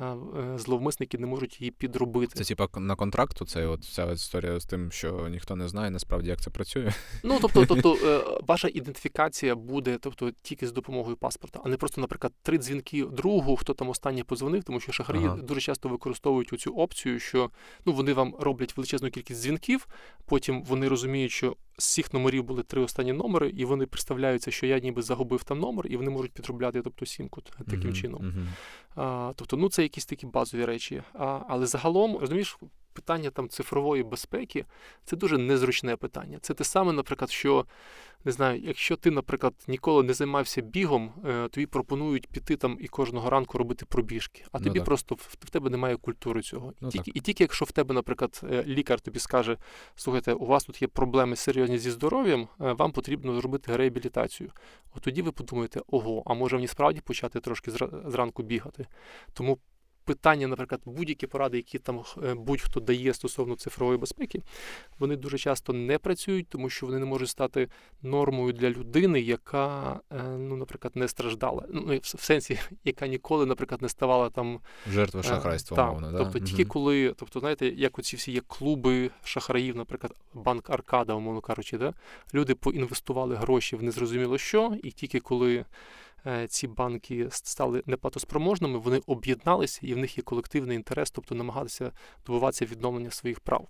е, 0.00 0.04
е, 0.04 0.58
зловмисники 0.58 1.18
не 1.18 1.26
можуть 1.26 1.60
її 1.60 1.70
підробити. 1.70 2.44
Це 2.44 2.54
типа 2.54 2.80
на 2.80 2.96
контракту. 2.96 3.46
Це 3.46 3.66
от 3.66 3.84
ця 3.84 4.12
історія 4.12 4.60
з 4.60 4.64
тим, 4.64 4.92
що 4.92 5.28
ніхто 5.28 5.56
не 5.56 5.68
знає 5.68 5.90
насправді, 5.90 6.28
як 6.28 6.40
це 6.40 6.50
працює. 6.50 6.92
Ну 7.24 7.38
тобто, 7.40 7.66
тобто, 7.68 7.96
ваша 8.46 8.68
ідентифікація 8.68 9.54
буде, 9.54 9.98
тобто 10.00 10.30
тільки 10.42 10.66
з 10.66 10.72
допомогою 10.72 11.16
паспорта, 11.16 11.60
а 11.64 11.68
не 11.68 11.76
просто, 11.76 12.00
наприклад, 12.00 12.32
три 12.42 12.58
дзвінки 12.58 13.04
другу, 13.04 13.56
хто 13.56 13.74
там 13.74 13.88
останнє 13.88 14.24
позвонив, 14.24 14.64
тому 14.64 14.80
що 14.80 14.92
шахраї 14.92 15.26
ага. 15.26 15.36
дуже 15.36 15.60
часто 15.60 15.88
використовують 15.88 16.60
цю 16.60 16.70
опцію, 16.70 17.18
що 17.20 17.50
ну 17.86 17.92
вони 17.92 18.12
вам 18.12 18.34
роблять 18.38 18.76
величезну 18.76 19.10
кількість 19.10 19.42
дзвінків. 19.42 19.86
Потім 20.24 20.62
вони 20.62 20.88
розуміють, 20.88 21.32
що 21.32 21.56
з 21.78 21.84
всіх 21.84 22.12
номерів 22.12 22.44
були 22.44 22.62
три 22.62 22.82
останні 22.82 23.12
номери, 23.12 23.48
і 23.48 23.64
вони 23.64 23.86
представляються, 23.86 24.50
що 24.50 24.66
я 24.66 24.78
ніби 24.78 25.02
загубив 25.22 25.44
там 25.44 25.58
номер, 25.58 25.86
і 25.86 25.96
вони 25.96 26.10
можуть 26.10 26.32
підробляти 26.32 26.82
тобто, 26.82 27.06
сімку 27.06 27.40
таким 27.40 27.80
mm-hmm. 27.80 27.92
чином. 27.92 28.48
А, 28.96 29.32
Тобто, 29.36 29.56
ну 29.56 29.68
це 29.68 29.82
якісь 29.82 30.06
такі 30.06 30.26
базові 30.26 30.64
речі. 30.64 31.02
А, 31.14 31.40
Але 31.48 31.66
загалом, 31.66 32.18
розумієш, 32.18 32.58
питання 32.92 33.30
там 33.30 33.48
цифрової 33.48 34.02
безпеки 34.02 34.64
це 35.04 35.16
дуже 35.16 35.38
незручне 35.38 35.96
питання. 35.96 36.38
Це 36.40 36.54
те 36.54 36.64
саме, 36.64 36.92
наприклад, 36.92 37.30
що 37.30 37.66
не 38.24 38.32
знаю, 38.32 38.62
якщо 38.64 38.96
ти, 38.96 39.10
наприклад, 39.10 39.54
ніколи 39.68 40.02
не 40.02 40.14
займався 40.14 40.60
бігом, 40.60 41.12
е, 41.26 41.48
тобі 41.48 41.66
пропонують 41.66 42.26
піти 42.26 42.56
там 42.56 42.78
і 42.80 42.88
кожного 42.88 43.30
ранку 43.30 43.58
робити 43.58 43.86
пробіжки, 43.86 44.44
а 44.52 44.58
ну, 44.58 44.64
тобі 44.64 44.78
так. 44.78 44.86
просто 44.86 45.14
в, 45.14 45.36
в 45.40 45.50
тебе 45.50 45.70
немає 45.70 45.96
культури 45.96 46.42
цього. 46.42 46.72
Ну, 46.80 46.88
і, 46.88 46.90
тільки, 46.90 47.10
і 47.14 47.20
тільки 47.20 47.44
якщо 47.44 47.64
в 47.64 47.72
тебе, 47.72 47.94
наприклад, 47.94 48.40
е, 48.50 48.64
лікар 48.66 49.00
тобі 49.00 49.18
скаже, 49.18 49.56
слухайте, 49.96 50.32
у 50.32 50.46
вас 50.46 50.64
тут 50.64 50.82
є 50.82 50.88
проблеми 50.88 51.36
серйозні 51.36 51.78
зі 51.78 51.90
здоров'ям, 51.90 52.48
е, 52.60 52.72
вам 52.72 52.92
потрібно 52.92 53.40
зробити 53.40 53.76
реабілітацію. 53.76 54.50
От 54.94 55.02
тоді 55.02 55.22
ви 55.22 55.32
подумаєте, 55.32 55.80
ого, 55.86 56.22
а 56.26 56.34
може 56.34 56.56
мені 56.56 56.68
справді 56.68 57.00
почати 57.00 57.40
трошки 57.40 57.70
зранку 58.06 58.42
бігати. 58.42 58.86
Тому 59.32 59.58
питання, 60.04 60.46
наприклад, 60.46 60.80
будь-які 60.84 61.26
поради, 61.26 61.56
які 61.56 61.78
там 61.78 62.02
е, 62.24 62.34
будь-хто 62.34 62.80
дає 62.80 63.14
стосовно 63.14 63.56
цифрової 63.56 63.98
безпеки, 63.98 64.42
вони 64.98 65.16
дуже 65.16 65.38
часто 65.38 65.72
не 65.72 65.98
працюють, 65.98 66.48
тому 66.48 66.70
що 66.70 66.86
вони 66.86 66.98
не 66.98 67.04
можуть 67.04 67.28
стати 67.28 67.68
нормою 68.02 68.52
для 68.52 68.70
людини, 68.70 69.20
яка, 69.20 70.00
е, 70.12 70.22
ну, 70.22 70.56
наприклад, 70.56 70.92
не 70.96 71.08
страждала. 71.08 71.64
Ну, 71.70 72.00
в 72.02 72.22
сенсі, 72.22 72.58
яка 72.84 73.06
ніколи, 73.06 73.46
наприклад, 73.46 73.82
не 73.82 73.88
ставала 73.88 74.30
там 74.30 74.60
жертва 74.88 75.20
е, 75.20 75.22
шахрайства, 75.22 75.92
мовно, 75.92 76.12
да? 76.12 76.18
Тобто 76.18 76.38
угу. 76.38 76.46
тільки 76.46 76.64
коли, 76.64 77.14
тобто, 77.16 77.40
знаєте, 77.40 77.66
як 77.66 77.98
оці 77.98 78.16
всі 78.16 78.32
є 78.32 78.40
клуби 78.46 79.10
шахраїв, 79.24 79.76
наприклад, 79.76 80.14
банк 80.34 80.70
Аркада, 80.70 81.14
умовно 81.14 81.40
кажучи, 81.40 81.78
да? 81.78 81.94
люди 82.34 82.54
поінвестували 82.54 83.34
гроші 83.34 83.76
в 83.76 83.82
незрозуміло 83.82 84.38
що, 84.38 84.76
і 84.82 84.90
тільки 84.90 85.20
коли. 85.20 85.64
Е, 86.26 86.46
ці 86.48 86.66
банки 86.66 87.26
стали 87.30 87.82
неплатоспроможними, 87.86 88.78
вони 88.78 89.00
об'єдналися 89.06 89.80
і 89.82 89.94
в 89.94 89.98
них 89.98 90.18
є 90.18 90.24
колективний 90.24 90.76
інтерес, 90.76 91.10
тобто 91.10 91.34
намагалися 91.34 91.92
добуватися 92.26 92.64
відновлення 92.64 93.10
своїх 93.10 93.40
прав. 93.40 93.68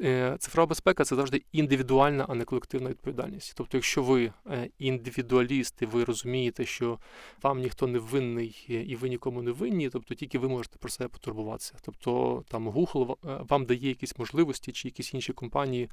Е, 0.00 0.36
цифрова 0.38 0.66
безпека 0.66 1.04
це 1.04 1.16
завжди 1.16 1.42
індивідуальна, 1.52 2.26
а 2.28 2.34
не 2.34 2.44
колективна 2.44 2.90
відповідальність. 2.90 3.52
Тобто, 3.56 3.76
якщо 3.76 4.02
ви 4.02 4.32
е, 4.50 4.68
індивідуаліст, 4.78 5.82
і 5.82 5.86
ви 5.86 6.04
розумієте, 6.04 6.64
що 6.64 6.98
вам 7.42 7.60
ніхто 7.60 7.86
не 7.86 7.98
винний 7.98 8.66
і 8.68 8.96
ви 8.96 9.08
нікому 9.08 9.42
не 9.42 9.50
винні, 9.50 9.90
тобто 9.90 10.14
тільки 10.14 10.38
ви 10.38 10.48
можете 10.48 10.78
про 10.78 10.90
себе 10.90 11.08
потурбуватися. 11.08 11.74
Тобто 11.82 12.44
там 12.48 12.68
Google 12.68 13.16
вам 13.48 13.64
дає 13.64 13.88
якісь 13.88 14.18
можливості 14.18 14.72
чи 14.72 14.88
якісь 14.88 15.14
інші 15.14 15.32
компанії 15.32 15.88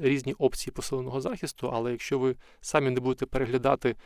різні 0.00 0.32
опції 0.32 0.72
посиленого 0.72 1.20
захисту, 1.20 1.70
але 1.72 1.90
якщо 1.90 2.18
ви 2.18 2.36
самі 2.60 2.90
не 2.90 3.00
будете 3.00 3.26
переглядати 3.26 3.96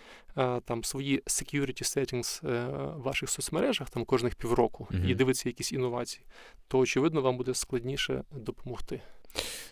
там 0.65 0.85
свої 0.85 1.21
security 1.21 1.83
settings 1.83 2.49
е, 2.49 2.67
в 2.97 3.03
ваших 3.03 3.31
соцмережах 3.31 3.91
там 3.91 4.05
кожних 4.05 4.35
півроку 4.35 4.89
mm-hmm. 4.91 5.07
і 5.07 5.15
дивитися 5.15 5.49
якісь 5.49 5.73
інновації, 5.73 6.25
то 6.69 6.79
очевидно 6.79 7.21
вам 7.23 7.37
буде 7.37 7.55
складніше 7.55 8.25
допомогти. 8.31 8.72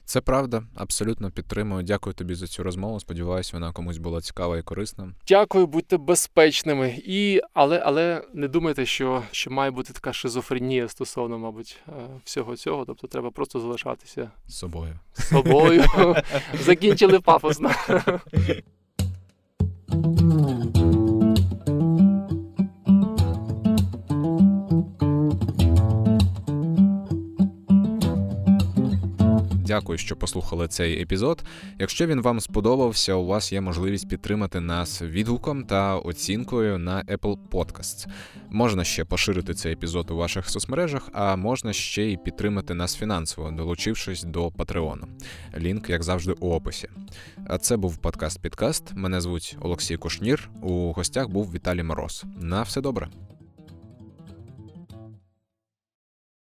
Це 0.05 0.21
правда, 0.21 0.63
абсолютно 0.75 1.31
підтримую. 1.31 1.83
Дякую 1.83 2.15
тобі 2.15 2.35
за 2.35 2.47
цю 2.47 2.63
розмову. 2.63 3.01
Сподіваюся, 3.01 3.51
вона 3.53 3.73
комусь 3.73 3.99
була 3.99 4.21
цікава 4.21 4.59
і 4.59 4.63
корисна. 4.63 5.13
Дякую, 5.29 5.67
будьте 5.67 5.97
безпечними. 5.97 7.03
І 7.05 7.41
але 7.55 7.83
але 7.85 8.23
не 8.35 8.49
думайте, 8.49 8.87
що 8.87 9.23
що 9.31 9.51
має 9.51 9.71
бути 9.71 9.93
така 9.93 10.13
шизофренія 10.13 10.89
стосовно, 10.89 11.39
мабуть, 11.39 11.77
е, 11.89 11.93
всього 12.25 12.57
цього. 12.57 12.85
Тобто 12.85 13.07
треба 13.07 13.31
просто 13.31 13.61
залишатися 13.61 14.31
з 14.49 14.59
собою. 14.59 14.99
З 15.13 15.29
собою. 15.29 15.85
Закінчили 16.55 17.21
пафосно. 17.21 17.71
дякую, 29.71 29.99
що 29.99 30.17
послухали 30.17 30.69
цей 30.69 31.03
епізод. 31.03 31.43
Якщо 31.79 32.07
він 32.07 32.21
вам 32.21 32.41
сподобався, 32.41 33.15
у 33.15 33.27
вас 33.27 33.53
є 33.53 33.61
можливість 33.61 34.09
підтримати 34.09 34.61
нас 34.61 35.03
відгуком 35.03 35.65
та 35.65 35.97
оцінкою 35.97 36.79
на 36.79 37.03
Apple 37.03 37.39
Podcasts. 37.51 38.07
Можна 38.49 38.85
ще 38.85 39.05
поширити 39.05 39.55
цей 39.55 39.73
епізод 39.73 40.11
у 40.11 40.17
ваших 40.17 40.51
соцмережах, 40.51 41.09
а 41.13 41.37
можна 41.37 41.73
ще 41.73 42.03
й 42.03 42.17
підтримати 42.17 42.75
нас 42.75 42.97
фінансово, 42.97 43.51
долучившись 43.51 44.23
до 44.23 44.51
Патреону. 44.51 45.07
Лінк, 45.59 45.91
як 45.91 46.03
завжди, 46.03 46.33
у 46.41 46.53
описі. 46.53 46.89
А 47.47 47.59
це 47.59 47.77
був 47.77 47.97
подкаст 47.97 48.43
Підкаст. 48.43 48.95
Мене 48.95 49.21
звуть 49.21 49.57
Олексій 49.61 49.97
Кушнір. 49.97 50.51
У 50.63 50.93
гостях 50.93 51.29
був 51.29 51.53
Віталій 51.53 51.83
Мороз. 51.83 52.25
На 52.41 52.63
все 52.63 52.81
добре. 52.81 53.09